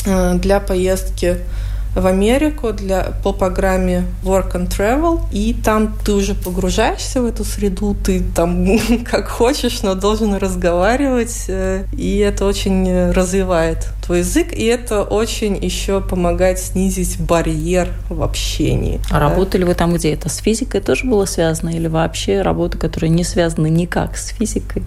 э, 0.07 0.35
для 0.35 0.61
поездки 0.61 1.39
в 1.95 2.07
Америку 2.07 2.73
для, 2.73 3.13
по 3.23 3.33
программе 3.33 4.05
Work 4.23 4.53
and 4.53 4.69
Travel, 4.69 5.21
и 5.33 5.55
там 5.55 5.97
ты 6.05 6.13
уже 6.13 6.35
погружаешься 6.35 7.21
в 7.21 7.27
эту 7.27 7.45
среду, 7.45 7.95
ты 7.95 8.23
там 8.35 8.79
как 9.11 9.29
хочешь, 9.29 9.83
но 9.83 9.95
должен 9.95 10.35
разговаривать, 10.35 11.47
э, 11.49 11.85
и 11.97 12.19
это 12.19 12.45
очень 12.45 13.11
развивает 13.11 13.89
твой 14.05 14.21
язык, 14.21 14.53
и 14.53 14.65
это 14.65 15.03
очень 15.03 15.57
еще 15.63 16.01
помогает 16.01 16.59
снизить 16.59 17.21
барьер 17.21 17.89
в 18.09 18.23
общении. 18.23 19.01
А 19.11 19.15
да? 19.15 19.21
работали 19.21 19.65
вы 19.65 19.75
там 19.75 19.95
где? 19.95 20.13
Это 20.13 20.29
с 20.29 20.39
физикой 20.39 20.81
тоже 20.81 21.07
было 21.07 21.25
связано 21.25 21.71
или 21.71 21.89
вообще 21.89 22.43
работы, 22.43 22.79
которые 22.79 23.11
не 23.11 23.25
связаны 23.25 23.69
никак 23.69 24.17
с 24.17 24.29
физикой? 24.29 24.83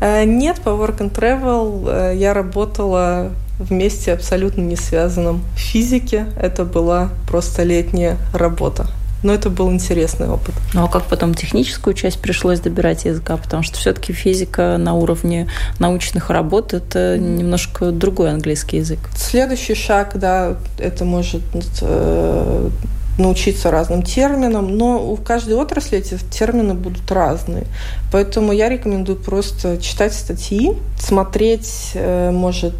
Э, 0.00 0.24
нет, 0.24 0.60
по 0.60 0.70
Work 0.70 0.98
and 0.98 1.12
Travel 1.12 1.88
э, 1.88 2.16
я 2.16 2.34
работала 2.34 3.30
вместе 3.58 4.12
абсолютно 4.12 4.60
не 4.60 4.76
связанном 4.76 5.42
в 5.54 5.58
физике. 5.58 6.26
Это 6.40 6.64
была 6.64 7.10
просто 7.26 7.62
летняя 7.62 8.16
работа. 8.32 8.86
Но 9.22 9.34
это 9.34 9.50
был 9.50 9.72
интересный 9.72 10.28
опыт. 10.28 10.54
Ну 10.74 10.84
а 10.84 10.88
как 10.88 11.04
потом 11.04 11.34
техническую 11.34 11.94
часть 11.94 12.20
пришлось 12.20 12.60
добирать 12.60 13.04
языка? 13.04 13.36
Потому 13.36 13.64
что 13.64 13.76
все-таки 13.76 14.12
физика 14.12 14.76
на 14.78 14.94
уровне 14.94 15.48
научных 15.80 16.30
работ 16.30 16.72
это 16.72 17.18
немножко 17.18 17.90
другой 17.90 18.30
английский 18.30 18.76
язык. 18.76 19.00
Следующий 19.16 19.74
шаг, 19.74 20.12
да, 20.14 20.56
это 20.78 21.04
может 21.04 21.42
э, 21.82 22.70
научиться 23.18 23.72
разным 23.72 24.04
терминам, 24.04 24.76
но 24.76 25.04
у 25.04 25.16
каждой 25.16 25.54
отрасли 25.54 25.98
эти 25.98 26.16
термины 26.30 26.74
будут 26.74 27.10
разные. 27.10 27.64
Поэтому 28.12 28.52
я 28.52 28.68
рекомендую 28.68 29.18
просто 29.18 29.78
читать 29.78 30.14
статьи, 30.14 30.74
смотреть, 30.98 31.90
э, 31.94 32.30
может, 32.30 32.76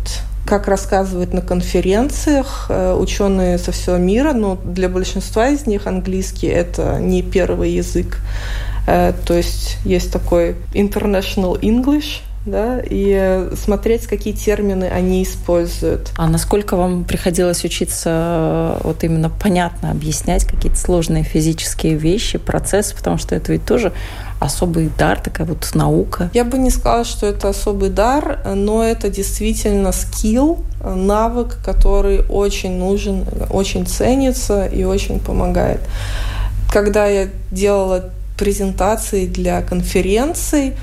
как 0.48 0.66
рассказывают 0.66 1.34
на 1.34 1.42
конференциях 1.42 2.66
э, 2.70 2.94
ученые 2.94 3.58
со 3.58 3.70
всего 3.70 3.98
мира, 3.98 4.32
но 4.32 4.56
для 4.56 4.88
большинства 4.88 5.48
из 5.48 5.66
них 5.66 5.86
английский 5.86 6.46
это 6.46 6.98
не 7.00 7.22
первый 7.22 7.72
язык. 7.72 8.16
Э, 8.86 9.12
то 9.26 9.34
есть 9.34 9.76
есть 9.84 10.10
такой 10.10 10.56
international 10.72 11.60
English, 11.60 12.22
да, 12.50 12.80
и 12.84 13.48
смотреть, 13.54 14.06
какие 14.06 14.32
термины 14.32 14.84
они 14.84 15.22
используют. 15.22 16.12
А 16.16 16.28
насколько 16.28 16.76
вам 16.76 17.04
приходилось 17.04 17.64
учиться 17.64 18.78
вот 18.82 19.04
именно 19.04 19.30
понятно 19.30 19.90
объяснять 19.90 20.44
какие-то 20.44 20.78
сложные 20.78 21.24
физические 21.24 21.94
вещи, 21.94 22.38
процессы, 22.38 22.96
потому 22.96 23.18
что 23.18 23.34
это 23.34 23.52
ведь 23.52 23.64
тоже 23.64 23.92
особый 24.40 24.90
дар, 24.96 25.20
такая 25.20 25.46
вот 25.46 25.68
наука? 25.74 26.30
Я 26.32 26.44
бы 26.44 26.58
не 26.58 26.70
сказала, 26.70 27.04
что 27.04 27.26
это 27.26 27.48
особый 27.48 27.90
дар, 27.90 28.40
но 28.54 28.84
это 28.84 29.08
действительно 29.08 29.92
скилл, 29.92 30.64
навык, 30.82 31.58
который 31.64 32.22
очень 32.28 32.78
нужен, 32.78 33.24
очень 33.50 33.86
ценится 33.86 34.66
и 34.66 34.84
очень 34.84 35.18
помогает. 35.18 35.80
Когда 36.72 37.06
я 37.06 37.28
делала 37.50 38.10
презентации 38.38 39.26
для 39.26 39.62
конференций, 39.62 40.74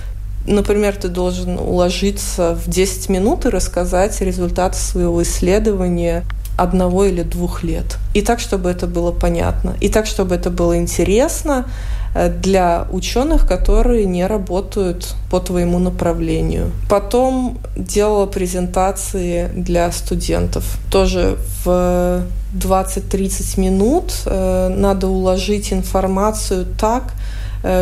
Например, 0.47 0.95
ты 0.95 1.07
должен 1.07 1.57
уложиться 1.57 2.55
в 2.55 2.69
10 2.69 3.09
минут 3.09 3.45
и 3.45 3.49
рассказать 3.49 4.21
результаты 4.21 4.77
своего 4.77 5.23
исследования 5.23 6.23
одного 6.57 7.05
или 7.05 7.23
двух 7.23 7.63
лет. 7.63 7.97
И 8.13 8.21
так, 8.21 8.39
чтобы 8.39 8.69
это 8.69 8.87
было 8.87 9.11
понятно. 9.11 9.75
И 9.81 9.89
так, 9.89 10.05
чтобы 10.05 10.35
это 10.35 10.49
было 10.49 10.77
интересно 10.77 11.65
э, 12.13 12.29
для 12.29 12.87
ученых, 12.91 13.47
которые 13.47 14.05
не 14.05 14.25
работают 14.25 15.15
по 15.29 15.39
твоему 15.39 15.79
направлению. 15.79 16.71
Потом 16.89 17.57
делала 17.75 18.25
презентации 18.25 19.49
для 19.53 19.91
студентов. 19.91 20.63
Тоже 20.89 21.37
в 21.65 22.23
20-30 22.53 23.59
минут 23.59 24.13
э, 24.25 24.69
надо 24.69 25.07
уложить 25.07 25.73
информацию 25.73 26.65
так, 26.79 27.13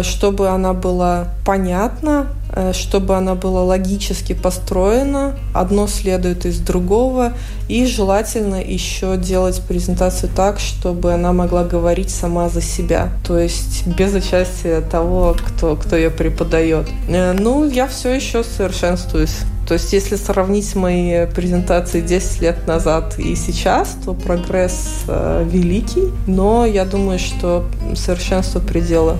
чтобы 0.03 0.47
она 0.49 0.73
была 0.73 1.27
понятна, 1.45 2.27
э, 2.55 2.71
чтобы 2.73 3.17
она 3.17 3.35
была 3.35 3.63
логически 3.63 4.33
построена, 4.33 5.35
одно 5.53 5.87
следует 5.87 6.45
из 6.45 6.59
другого, 6.59 7.33
и 7.67 7.85
желательно 7.85 8.61
еще 8.61 9.17
делать 9.17 9.61
презентацию 9.67 10.31
так, 10.33 10.59
чтобы 10.59 11.13
она 11.13 11.33
могла 11.33 11.63
говорить 11.63 12.09
сама 12.09 12.49
за 12.49 12.61
себя, 12.61 13.09
то 13.27 13.37
есть 13.37 13.85
без 13.87 14.13
участия 14.13 14.81
того, 14.81 15.35
кто, 15.37 15.75
кто 15.75 15.97
ее 15.97 16.09
преподает. 16.09 16.87
Э, 17.09 17.33
ну, 17.33 17.67
я 17.67 17.87
все 17.87 18.13
еще 18.13 18.43
совершенствуюсь. 18.43 19.35
То 19.67 19.75
есть, 19.75 19.93
если 19.93 20.17
сравнить 20.17 20.75
мои 20.75 21.25
презентации 21.25 22.01
10 22.01 22.41
лет 22.41 22.67
назад 22.67 23.17
и 23.17 23.33
сейчас, 23.35 23.95
то 24.03 24.13
прогресс 24.13 25.03
э, 25.07 25.47
великий, 25.49 26.11
но 26.27 26.65
я 26.65 26.83
думаю, 26.83 27.17
что 27.17 27.65
совершенство 27.95 28.59
предела 28.59 29.17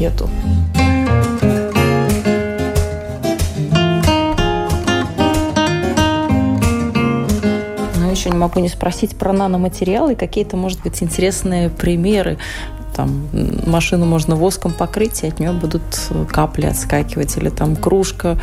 нету. 0.00 0.28
Еще 8.10 8.30
не 8.30 8.36
могу 8.36 8.60
не 8.60 8.68
спросить 8.68 9.16
про 9.16 9.32
наноматериалы. 9.32 10.14
Какие-то, 10.14 10.56
может 10.56 10.80
быть, 10.82 11.02
интересные 11.02 11.68
примеры 11.68 12.38
там 12.94 13.28
машину 13.66 14.06
можно 14.06 14.36
воском 14.36 14.72
покрыть, 14.72 15.22
и 15.24 15.28
от 15.28 15.40
нее 15.40 15.52
будут 15.52 15.82
капли 16.30 16.66
отскакивать, 16.66 17.36
или 17.36 17.48
там 17.48 17.76
кружка 17.76 18.38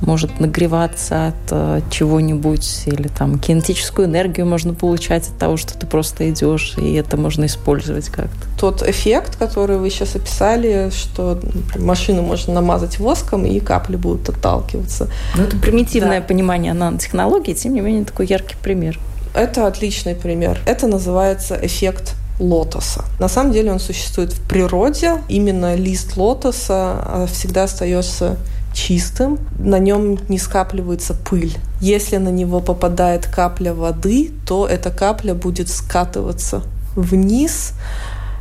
может 0.00 0.40
нагреваться 0.40 1.28
от 1.28 1.34
э, 1.50 1.80
чего-нибудь, 1.90 2.82
или 2.86 3.08
там 3.08 3.38
кинетическую 3.38 4.06
энергию 4.06 4.46
можно 4.46 4.74
получать 4.74 5.28
от 5.28 5.38
того, 5.38 5.56
что 5.56 5.76
ты 5.78 5.86
просто 5.86 6.30
идешь, 6.30 6.74
и 6.78 6.94
это 6.94 7.16
можно 7.16 7.46
использовать 7.46 8.08
как-то. 8.08 8.46
Тот 8.58 8.82
эффект, 8.82 9.36
который 9.36 9.78
вы 9.78 9.90
сейчас 9.90 10.16
описали, 10.16 10.90
что 10.90 11.40
машину 11.76 12.22
можно 12.22 12.54
намазать 12.54 12.98
воском, 12.98 13.44
и 13.44 13.60
капли 13.60 13.96
будут 13.96 14.28
отталкиваться. 14.28 15.08
Ну, 15.36 15.42
это 15.42 15.56
примитивное 15.56 16.20
да. 16.20 16.26
понимание 16.26 16.72
нанотехнологии, 16.72 17.54
тем 17.54 17.74
не 17.74 17.80
менее, 17.80 18.04
такой 18.04 18.26
яркий 18.26 18.56
пример. 18.62 18.98
Это 19.34 19.66
отличный 19.66 20.14
пример. 20.14 20.58
Это 20.64 20.86
называется 20.86 21.58
эффект 21.60 22.14
лотоса. 22.38 23.04
На 23.18 23.28
самом 23.28 23.52
деле 23.52 23.72
он 23.72 23.80
существует 23.80 24.32
в 24.32 24.40
природе. 24.46 25.22
Именно 25.28 25.74
лист 25.74 26.16
лотоса 26.16 26.74
а, 26.74 27.26
всегда 27.26 27.64
остается 27.64 28.36
чистым, 28.76 29.38
на 29.58 29.78
нем 29.78 30.18
не 30.28 30.38
скапливается 30.38 31.14
пыль. 31.14 31.56
Если 31.80 32.18
на 32.18 32.28
него 32.28 32.60
попадает 32.60 33.26
капля 33.26 33.72
воды, 33.72 34.30
то 34.46 34.66
эта 34.66 34.90
капля 34.90 35.34
будет 35.34 35.68
скатываться 35.70 36.62
вниз, 36.94 37.72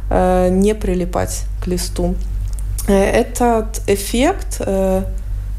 э, 0.10 0.50
не 0.52 0.76
прилипать 0.76 1.44
к 1.64 1.68
листу. 1.68 2.16
Э, 2.88 2.94
этот 2.94 3.82
эффект 3.88 4.58
э, 4.60 5.04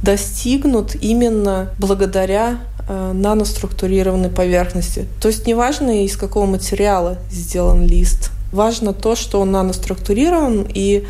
достигнут 0.03 0.94
именно 0.94 1.70
благодаря 1.79 2.59
наноструктурированной 2.88 4.29
поверхности. 4.29 5.07
То 5.20 5.29
есть 5.29 5.46
неважно, 5.46 6.05
из 6.05 6.16
какого 6.16 6.46
материала 6.46 7.18
сделан 7.31 7.85
лист, 7.85 8.31
важно 8.53 8.92
то, 8.92 9.16
что 9.16 9.40
он 9.40 9.51
наноструктурирован 9.51 10.66
и 10.68 11.05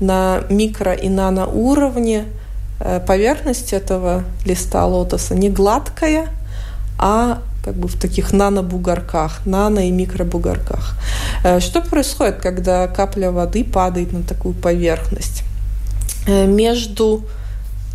на 0.00 0.42
микро 0.48 0.92
и 0.92 1.08
нано 1.08 1.46
уровне 1.46 2.24
э, 2.80 3.00
поверхность 3.06 3.72
этого 3.72 4.24
листа 4.44 4.86
лотоса 4.86 5.34
не 5.34 5.50
гладкая, 5.50 6.28
а 6.98 7.42
как 7.64 7.74
бы 7.74 7.88
в 7.88 8.00
таких 8.00 8.32
нано-бугорках, 8.32 9.40
нано- 9.44 9.86
и 9.86 9.90
микробугорках. 9.90 10.96
Э, 11.44 11.60
что 11.60 11.80
происходит, 11.80 12.36
когда 12.36 12.86
капля 12.86 13.30
воды 13.30 13.64
падает 13.64 14.12
на 14.12 14.22
такую 14.22 14.54
поверхность? 14.54 15.42
Э, 16.26 16.46
между 16.46 17.22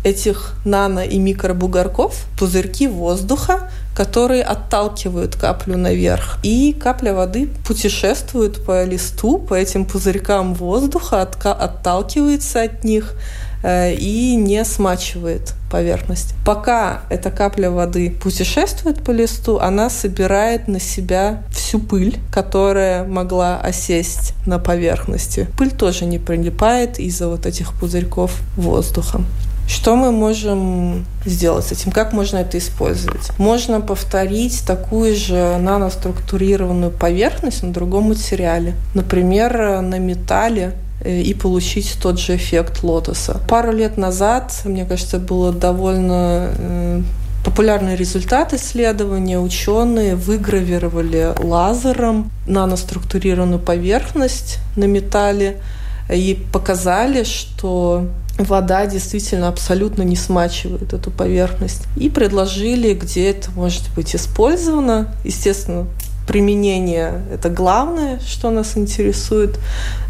этих 0.04 0.54
нано- 0.64 1.04
и 1.04 1.18
микробугорков 1.18 2.26
пузырьки 2.38 2.86
воздуха, 2.86 3.70
которые 3.96 4.42
отталкивают 4.42 5.36
каплю 5.36 5.76
наверх. 5.76 6.38
И 6.42 6.72
капля 6.72 7.12
воды 7.14 7.48
путешествует 7.66 8.64
по 8.64 8.84
листу, 8.84 9.38
по 9.38 9.54
этим 9.54 9.84
пузырькам 9.84 10.54
воздуха, 10.54 11.22
отталкивается 11.22 12.62
от 12.62 12.84
них 12.84 13.14
э, 13.62 13.94
и 13.94 14.36
не 14.36 14.64
смачивает 14.64 15.54
поверхность. 15.70 16.34
Пока 16.44 17.00
эта 17.08 17.30
капля 17.30 17.70
воды 17.70 18.10
путешествует 18.22 19.02
по 19.02 19.10
листу, 19.10 19.58
она 19.58 19.88
собирает 19.88 20.68
на 20.68 20.78
себя 20.78 21.42
всю 21.50 21.78
пыль, 21.78 22.18
которая 22.30 23.04
могла 23.04 23.58
осесть 23.58 24.34
на 24.46 24.58
поверхности. 24.58 25.48
Пыль 25.56 25.70
тоже 25.70 26.04
не 26.04 26.18
прилипает 26.18 26.98
из-за 26.98 27.28
вот 27.28 27.46
этих 27.46 27.72
пузырьков 27.72 28.38
воздуха. 28.56 29.22
Что 29.66 29.96
мы 29.96 30.12
можем 30.12 31.06
сделать 31.24 31.66
с 31.66 31.72
этим? 31.72 31.90
Как 31.90 32.12
можно 32.12 32.38
это 32.38 32.58
использовать? 32.58 33.30
Можно 33.38 33.80
повторить 33.80 34.62
такую 34.66 35.16
же 35.16 35.58
наноструктурированную 35.58 36.90
поверхность 36.90 37.62
на 37.62 37.72
другом 37.72 38.04
материале. 38.04 38.74
Например, 38.94 39.80
на 39.80 39.98
металле 39.98 40.72
э, 41.00 41.20
и 41.20 41.34
получить 41.34 41.96
тот 42.02 42.18
же 42.18 42.36
эффект 42.36 42.82
лотоса. 42.82 43.40
Пару 43.48 43.72
лет 43.72 43.96
назад, 43.96 44.52
мне 44.64 44.84
кажется, 44.84 45.18
было 45.18 45.52
довольно 45.52 46.50
э, 46.58 47.02
популярный 47.44 47.96
результат 47.96 48.52
исследования. 48.52 49.38
Ученые 49.38 50.14
выгравировали 50.14 51.32
лазером 51.42 52.30
наноструктурированную 52.46 53.60
поверхность 53.60 54.58
на 54.76 54.84
металле 54.84 55.60
и 56.10 56.38
показали, 56.52 57.24
что 57.24 58.08
вода 58.38 58.86
действительно 58.86 59.48
абсолютно 59.48 60.02
не 60.02 60.16
смачивает 60.16 60.92
эту 60.92 61.10
поверхность. 61.10 61.82
И 61.96 62.10
предложили, 62.10 62.94
где 62.94 63.30
это 63.30 63.50
может 63.52 63.82
быть 63.94 64.14
использовано. 64.16 65.14
Естественно, 65.24 65.86
применение– 66.26 67.22
это 67.32 67.48
главное, 67.48 68.18
что 68.20 68.50
нас 68.50 68.76
интересует. 68.76 69.58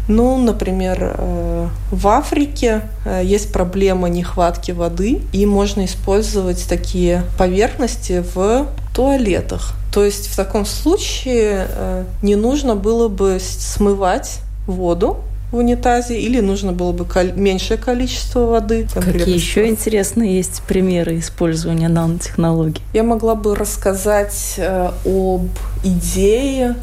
Ну, 0.07 0.37
например, 0.37 1.15
э, 1.17 1.67
в 1.91 2.07
Африке 2.07 2.81
э, 3.05 3.21
есть 3.23 3.51
проблема 3.51 4.07
нехватки 4.07 4.71
воды, 4.71 5.21
и 5.33 5.45
можно 5.45 5.85
использовать 5.85 6.67
такие 6.67 7.23
поверхности 7.37 8.23
в 8.33 8.67
туалетах. 8.95 9.73
То 9.93 10.03
есть 10.03 10.27
в 10.27 10.35
таком 10.35 10.65
случае 10.65 11.67
э, 11.69 12.05
не 12.21 12.35
нужно 12.35 12.75
было 12.75 13.07
бы 13.07 13.39
смывать 13.41 14.39
воду, 14.67 15.17
в 15.51 15.57
унитазе, 15.57 16.19
или 16.19 16.39
нужно 16.39 16.73
было 16.73 16.91
бы 16.91 17.05
кол- 17.05 17.33
меньшее 17.35 17.77
количество 17.77 18.45
воды. 18.45 18.87
Какие 18.93 19.33
еще 19.33 19.67
интересные 19.67 20.37
есть 20.37 20.61
примеры 20.67 21.19
использования 21.19 21.87
нанотехнологий? 21.87 22.81
Я 22.93 23.03
могла 23.03 23.35
бы 23.35 23.55
рассказать 23.55 24.55
э, 24.57 24.91
об 25.05 25.47
идее, 25.83 26.75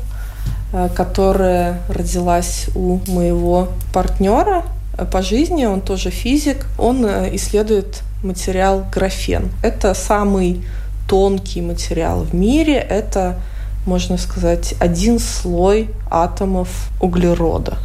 э, 0.72 0.88
которая 0.94 1.81
родилась 1.88 2.66
у 2.75 3.01
моего 3.09 3.68
партнера 3.92 4.64
по 5.11 5.22
жизни, 5.22 5.64
он 5.64 5.81
тоже 5.81 6.11
физик, 6.11 6.66
он 6.79 7.05
э, 7.05 7.35
исследует 7.35 8.03
материал 8.22 8.85
графен. 8.92 9.51
Это 9.62 9.94
самый 9.94 10.64
тонкий 11.09 11.61
материал 11.61 12.22
в 12.22 12.35
мире, 12.35 12.75
это, 12.75 13.40
можно 13.87 14.16
сказать, 14.16 14.75
один 14.79 15.18
слой 15.18 15.88
атомов 16.11 16.68
углерода. 17.01 17.79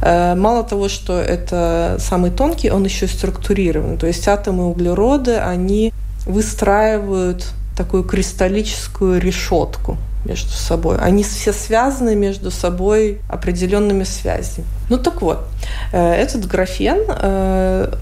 Э, 0.00 0.34
мало 0.34 0.64
того, 0.64 0.88
что 0.88 1.20
это 1.20 1.96
самый 1.98 2.30
тонкий, 2.30 2.70
он 2.70 2.84
еще 2.84 3.06
структурирован. 3.06 3.98
То 3.98 4.06
есть 4.06 4.26
атомы 4.28 4.68
углерода, 4.68 5.48
они 5.48 5.92
выстраивают 6.26 7.46
такую 7.76 8.04
кристаллическую 8.04 9.20
решетку 9.20 9.96
между 10.24 10.50
собой. 10.50 10.98
Они 10.98 11.22
все 11.22 11.52
связаны 11.52 12.14
между 12.14 12.50
собой 12.50 13.20
определенными 13.28 14.04
связями. 14.04 14.66
Ну 14.88 14.98
так 14.98 15.22
вот, 15.22 15.46
э, 15.92 16.12
этот 16.14 16.46
графен 16.46 16.98
э, 17.08 17.94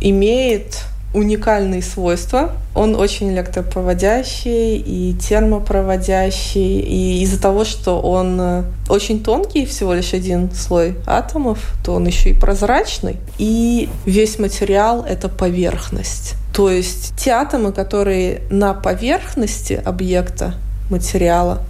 имеет 0.00 0.84
уникальные 1.14 1.82
свойства. 1.82 2.52
Он 2.74 2.96
очень 2.96 3.32
электропроводящий 3.32 4.76
и 4.76 5.14
термопроводящий. 5.14 6.80
И 6.80 7.22
из-за 7.22 7.40
того, 7.40 7.64
что 7.64 8.00
он 8.00 8.40
э, 8.40 8.62
очень 8.88 9.22
тонкий, 9.22 9.66
всего 9.66 9.92
лишь 9.94 10.14
один 10.14 10.50
слой 10.52 10.96
атомов, 11.06 11.74
то 11.84 11.92
он 11.92 12.06
еще 12.06 12.30
и 12.30 12.34
прозрачный. 12.34 13.16
И 13.38 13.88
весь 14.06 14.38
материал— 14.38 15.04
это 15.08 15.28
поверхность. 15.28 16.34
То 16.54 16.70
есть 16.70 17.14
те 17.16 17.30
атомы, 17.30 17.72
которые 17.72 18.42
на 18.50 18.74
поверхности 18.74 19.80
объекта, 19.84 20.54
материала, 20.90 21.62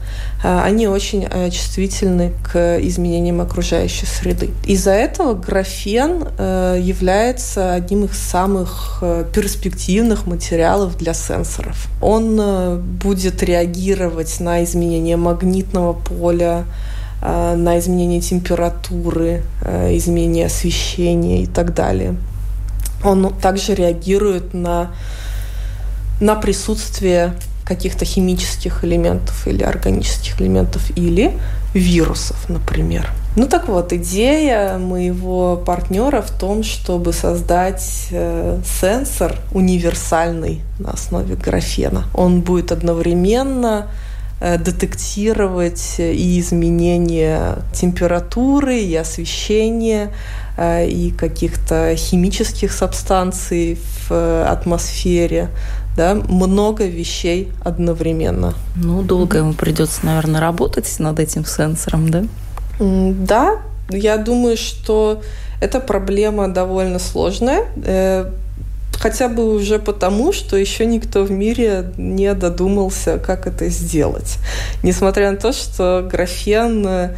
а, 0.43 0.65
они 0.65 0.89
очень 0.89 1.27
э, 1.31 1.51
чувствительны 1.51 2.33
к 2.43 2.79
изменениям 2.81 3.41
окружающей 3.41 4.07
среды. 4.07 4.51
Из-за 4.67 4.91
этого 4.91 5.35
графен 5.35 6.25
э, 6.37 6.79
является 6.81 7.75
одним 7.75 8.05
из 8.07 8.19
самых 8.19 8.99
э, 9.03 9.25
перспективных 9.33 10.27
материалов 10.27 10.97
для 10.97 11.15
сенсоров. 11.15 11.89
Он 12.01 12.81
будет 13.03 13.43
реагировать 13.43 14.41
на 14.41 14.65
изменения 14.65 15.17
магнитного 15.17 15.93
поля, 15.93 16.65
на 17.21 17.79
изменение 17.79 18.21
температуры, 18.21 19.45
изменение 19.65 20.47
освещения 20.47 21.45
и 21.45 21.47
так 21.47 21.73
далее. 21.73 22.17
Он 23.05 23.33
также 23.41 23.77
реагирует 23.77 24.55
на, 24.55 24.91
на 26.21 26.35
присутствие 26.35 27.35
каких-то 27.75 28.05
химических 28.05 28.85
элементов 28.85 29.47
или 29.49 29.63
органических 29.63 30.41
элементов 30.41 30.91
или 30.97 31.33
вирусов, 31.75 32.49
например. 32.49 33.11
Ну 33.35 33.47
так 33.47 33.69
вот, 33.69 33.93
идея 33.95 34.77
моего 34.77 35.57
партнера 35.57 36.21
в 36.21 36.31
том, 36.31 36.63
чтобы 36.63 37.15
создать 37.15 38.09
э, 38.11 38.61
сенсор 38.81 39.37
универсальный 39.53 40.61
на 40.79 40.91
основе 40.91 41.35
графена. 41.35 42.05
Он 42.15 42.43
будет 42.43 42.73
одновременно 42.73 43.87
э, 44.41 44.59
детектировать 44.59 45.97
и 45.99 46.41
изменения 46.41 47.57
температуры, 47.73 48.79
и 48.81 48.95
освещения, 48.97 50.11
и 50.59 51.13
каких-то 51.17 51.95
химических 51.97 52.73
субстанций 52.73 53.79
в 54.09 54.45
атмосфере, 54.47 55.49
да, 55.97 56.15
много 56.15 56.87
вещей 56.87 57.51
одновременно. 57.65 58.55
Ну, 58.77 59.03
долго 59.03 59.39
ему 59.39 59.53
придется, 59.55 60.05
наверное, 60.05 60.41
работать 60.41 60.95
над 60.99 61.21
этим 61.21 61.45
сенсором, 61.45 62.11
да? 62.11 62.25
Да, 62.79 63.59
я 63.91 64.17
думаю, 64.17 64.57
что 64.57 65.23
эта 65.61 65.81
проблема 65.81 66.49
довольно 66.49 66.99
сложная. 66.99 67.67
Э, 67.85 68.31
хотя 68.99 69.29
бы 69.29 69.55
уже 69.55 69.79
потому, 69.79 70.33
что 70.33 70.57
еще 70.57 70.87
никто 70.87 71.25
в 71.25 71.31
мире 71.31 71.93
не 71.97 72.33
додумался, 72.35 73.19
как 73.19 73.47
это 73.47 73.69
сделать. 73.69 74.39
Несмотря 74.83 75.31
на 75.31 75.37
то, 75.37 75.53
что 75.53 76.09
графен 76.11 76.87
э, 76.87 77.17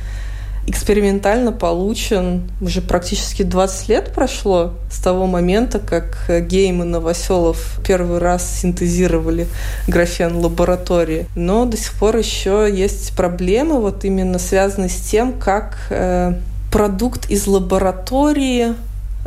экспериментально 0.66 1.52
получен. 1.52 2.50
Уже 2.60 2.80
практически 2.80 3.42
20 3.42 3.88
лет 3.88 4.12
прошло 4.14 4.74
с 4.90 4.98
того 4.98 5.26
момента, 5.26 5.78
как 5.78 6.30
Гейм 6.48 6.82
и 6.82 6.86
Новоселов 6.86 7.80
первый 7.86 8.18
раз 8.18 8.60
синтезировали 8.60 9.46
графен 9.86 10.34
в 10.34 10.44
лаборатории. 10.44 11.26
Но 11.36 11.66
до 11.66 11.76
сих 11.76 11.92
пор 11.94 12.16
еще 12.16 12.68
есть 12.72 13.14
проблемы, 13.16 13.80
вот 13.80 14.04
именно 14.04 14.38
связанные 14.38 14.88
с 14.88 15.00
тем, 15.00 15.32
как 15.32 15.76
э, 15.90 16.34
продукт 16.72 17.30
из 17.30 17.46
лаборатории 17.46 18.74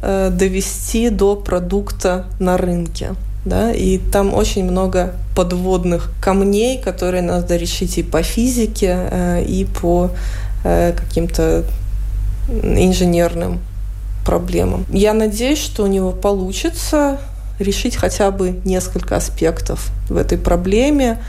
э, 0.02 0.30
довести 0.32 1.10
до 1.10 1.36
продукта 1.36 2.26
на 2.40 2.58
рынке. 2.58 3.16
Да, 3.46 3.72
и 3.72 3.98
там 3.98 4.34
очень 4.34 4.70
много 4.70 5.14
подводных 5.34 6.12
камней, 6.22 6.82
которые 6.82 7.22
надо 7.22 7.56
решить 7.56 7.98
и 7.98 8.04
по 8.04 8.22
физике, 8.22 9.08
э, 9.10 9.44
и 9.44 9.64
по 9.64 10.12
каким-то 10.64 11.64
инженерным 12.50 13.60
проблемам. 14.26 14.86
Я 14.90 15.14
надеюсь, 15.14 15.60
что 15.60 15.84
у 15.84 15.88
него 15.88 16.12
получится 16.12 17.20
решить 17.60 17.96
хотя 17.96 18.32
бы 18.32 18.60
несколько 18.66 19.16
аспектов 19.16 19.92
в 20.10 20.18
этой 20.18 20.38
проблеме. 20.38 21.20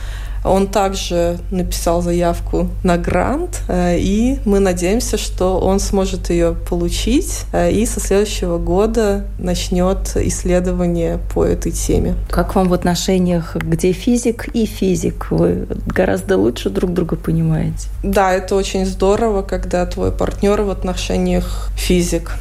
Он 0.49 0.67
также 0.67 1.39
написал 1.51 2.03
заявку 2.03 2.69
на 2.83 2.97
грант, 2.97 3.63
э, 3.69 3.99
и 3.99 4.39
мы 4.45 4.61
надеемся, 4.61 5.19
что 5.19 5.59
он 5.59 5.81
сможет 5.81 6.31
ее 6.31 6.57
получить 6.69 7.45
э, 7.53 7.71
и 7.73 7.87
со 7.87 8.01
следующего 8.01 8.59
года 8.59 9.27
начнет 9.39 10.17
исследование 10.17 11.19
по 11.35 11.45
этой 11.45 11.73
теме. 11.73 12.15
Как 12.31 12.55
вам 12.55 12.69
в 12.69 12.75
отношениях, 12.75 13.57
где 13.57 13.93
физик 13.93 14.49
и 14.55 14.67
физик? 14.67 15.31
Вы 15.31 15.67
гораздо 15.87 16.37
лучше 16.37 16.71
друг 16.71 16.93
друга 16.93 17.17
понимаете? 17.17 17.89
Да, 18.03 18.33
это 18.33 18.55
очень 18.55 18.87
здорово, 18.87 19.43
когда 19.43 19.85
твой 19.87 20.13
партнер 20.13 20.63
в 20.63 20.71
отношениях 20.71 21.71
физик. 21.77 22.33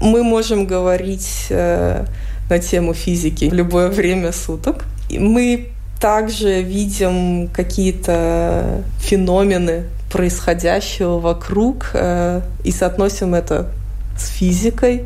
Мы 0.00 0.22
можем 0.22 0.66
говорить 0.66 1.46
э, 1.50 2.04
на 2.48 2.58
тему 2.58 2.94
физики 2.94 3.48
в 3.48 3.54
любое 3.54 3.88
время 3.88 4.32
суток. 4.32 4.84
Мы 5.10 5.68
также 6.00 6.62
видим 6.62 7.48
какие-то 7.48 8.82
феномены 8.98 9.84
происходящего 10.10 11.18
вокруг 11.18 11.90
э, 11.94 12.40
и 12.64 12.70
соотносим 12.70 13.34
это 13.34 13.70
с 14.16 14.28
физикой, 14.28 15.04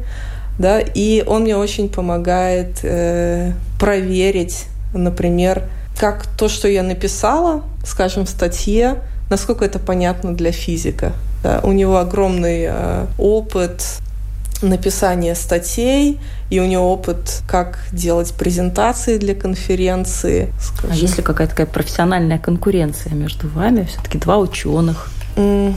да, 0.58 0.80
и 0.80 1.24
он 1.26 1.42
мне 1.42 1.56
очень 1.56 1.88
помогает 1.88 2.80
э, 2.82 3.52
проверить, 3.78 4.66
например, 4.92 5.64
как 5.98 6.26
то, 6.26 6.48
что 6.48 6.68
я 6.68 6.82
написала, 6.82 7.62
скажем, 7.84 8.26
в 8.26 8.28
статье, 8.28 8.96
насколько 9.30 9.64
это 9.64 9.78
понятно 9.78 10.34
для 10.34 10.52
физика. 10.52 11.12
Да. 11.42 11.60
У 11.62 11.72
него 11.72 11.98
огромный 11.98 12.66
э, 12.68 13.06
опыт 13.18 14.00
написания 14.62 15.34
статей, 15.34 16.18
и 16.50 16.60
у 16.60 16.66
него 16.66 16.92
опыт, 16.92 17.42
как 17.46 17.78
делать 17.92 18.32
презентации 18.34 19.18
для 19.18 19.34
конференции. 19.34 20.52
Скажем. 20.60 20.90
А 20.92 20.94
есть 20.94 21.16
ли 21.16 21.22
какая-то 21.22 21.52
такая 21.52 21.66
профессиональная 21.66 22.38
конкуренция 22.38 23.14
между 23.14 23.48
вами? 23.48 23.84
Все-таки 23.84 24.18
два 24.18 24.38
ученых. 24.38 25.10
Mm. 25.36 25.74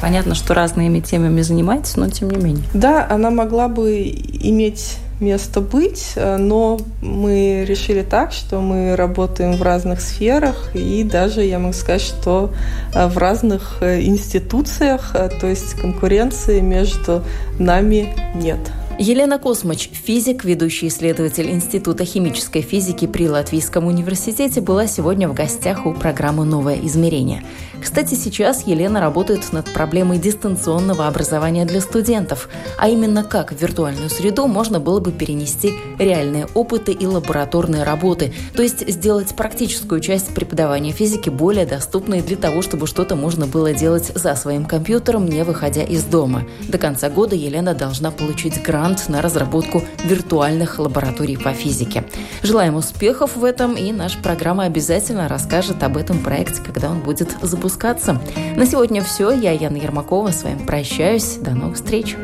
Понятно, 0.00 0.34
что 0.34 0.52
разными 0.52 1.00
темами 1.00 1.40
занимаетесь, 1.40 1.96
но 1.96 2.10
тем 2.10 2.30
не 2.30 2.36
менее. 2.36 2.64
Да, 2.74 3.06
она 3.08 3.30
могла 3.30 3.68
бы 3.68 4.02
иметь 4.02 4.98
место 5.20 5.60
быть, 5.60 6.12
э, 6.16 6.36
но 6.36 6.78
мы 7.02 7.64
решили 7.66 8.02
так, 8.02 8.32
что 8.32 8.60
мы 8.60 8.96
работаем 8.96 9.56
в 9.56 9.62
разных 9.62 10.00
сферах 10.00 10.70
и 10.74 11.04
даже, 11.04 11.42
я 11.42 11.58
могу 11.58 11.72
сказать, 11.72 12.02
что 12.02 12.52
э, 12.94 13.06
в 13.06 13.16
разных 13.18 13.82
институциях, 13.82 15.12
то 15.12 15.46
есть 15.46 15.74
конкуренции 15.74 16.60
между 16.60 17.22
нами 17.58 18.14
нет. 18.34 18.60
Елена 18.98 19.38
Космоч, 19.38 19.90
физик, 19.92 20.42
ведущий 20.42 20.88
исследователь 20.88 21.50
Института 21.50 22.06
химической 22.06 22.62
физики 22.62 23.06
при 23.06 23.28
Латвийском 23.28 23.86
университете, 23.86 24.62
была 24.62 24.86
сегодня 24.86 25.28
в 25.28 25.34
гостях 25.34 25.84
у 25.84 25.92
программы 25.92 26.46
«Новое 26.46 26.78
измерение». 26.82 27.44
Кстати, 27.78 28.14
сейчас 28.14 28.66
Елена 28.66 29.00
работает 29.00 29.52
над 29.52 29.70
проблемой 29.70 30.16
дистанционного 30.16 31.06
образования 31.06 31.66
для 31.66 31.82
студентов, 31.82 32.48
а 32.78 32.88
именно 32.88 33.22
как 33.22 33.52
в 33.52 33.60
виртуальную 33.60 34.08
среду 34.08 34.46
можно 34.46 34.80
было 34.80 34.98
бы 34.98 35.12
перенести 35.12 35.74
реальные 35.98 36.46
опыты 36.54 36.92
и 36.92 37.06
лабораторные 37.06 37.82
работы, 37.82 38.32
то 38.54 38.62
есть 38.62 38.88
сделать 38.88 39.36
практическую 39.36 40.00
часть 40.00 40.34
преподавания 40.34 40.92
физики 40.92 41.28
более 41.28 41.66
доступной 41.66 42.22
для 42.22 42.38
того, 42.38 42.62
чтобы 42.62 42.86
что-то 42.86 43.14
можно 43.14 43.46
было 43.46 43.74
делать 43.74 44.10
за 44.14 44.34
своим 44.36 44.64
компьютером, 44.64 45.26
не 45.26 45.44
выходя 45.44 45.82
из 45.82 46.02
дома. 46.02 46.44
До 46.68 46.78
конца 46.78 47.10
года 47.10 47.36
Елена 47.36 47.74
должна 47.74 48.10
получить 48.10 48.62
грант 48.62 48.85
на 49.08 49.22
разработку 49.22 49.82
виртуальных 50.04 50.78
лабораторий 50.78 51.36
по 51.36 51.52
физике. 51.52 52.04
Желаем 52.42 52.76
успехов 52.76 53.36
в 53.36 53.44
этом, 53.44 53.74
и 53.74 53.92
наша 53.92 54.18
программа 54.18 54.64
обязательно 54.64 55.28
расскажет 55.28 55.82
об 55.82 55.96
этом 55.96 56.18
проекте, 56.18 56.62
когда 56.62 56.90
он 56.90 57.00
будет 57.00 57.36
запускаться. 57.42 58.20
На 58.56 58.66
сегодня 58.66 59.02
все. 59.02 59.30
Я, 59.30 59.52
Яна 59.52 59.76
Ермакова, 59.76 60.30
с 60.30 60.42
вами 60.44 60.64
прощаюсь. 60.64 61.36
До 61.36 61.52
новых 61.52 61.76
встреч. 61.76 62.16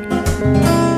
thank 0.43 0.67
you 0.67 0.92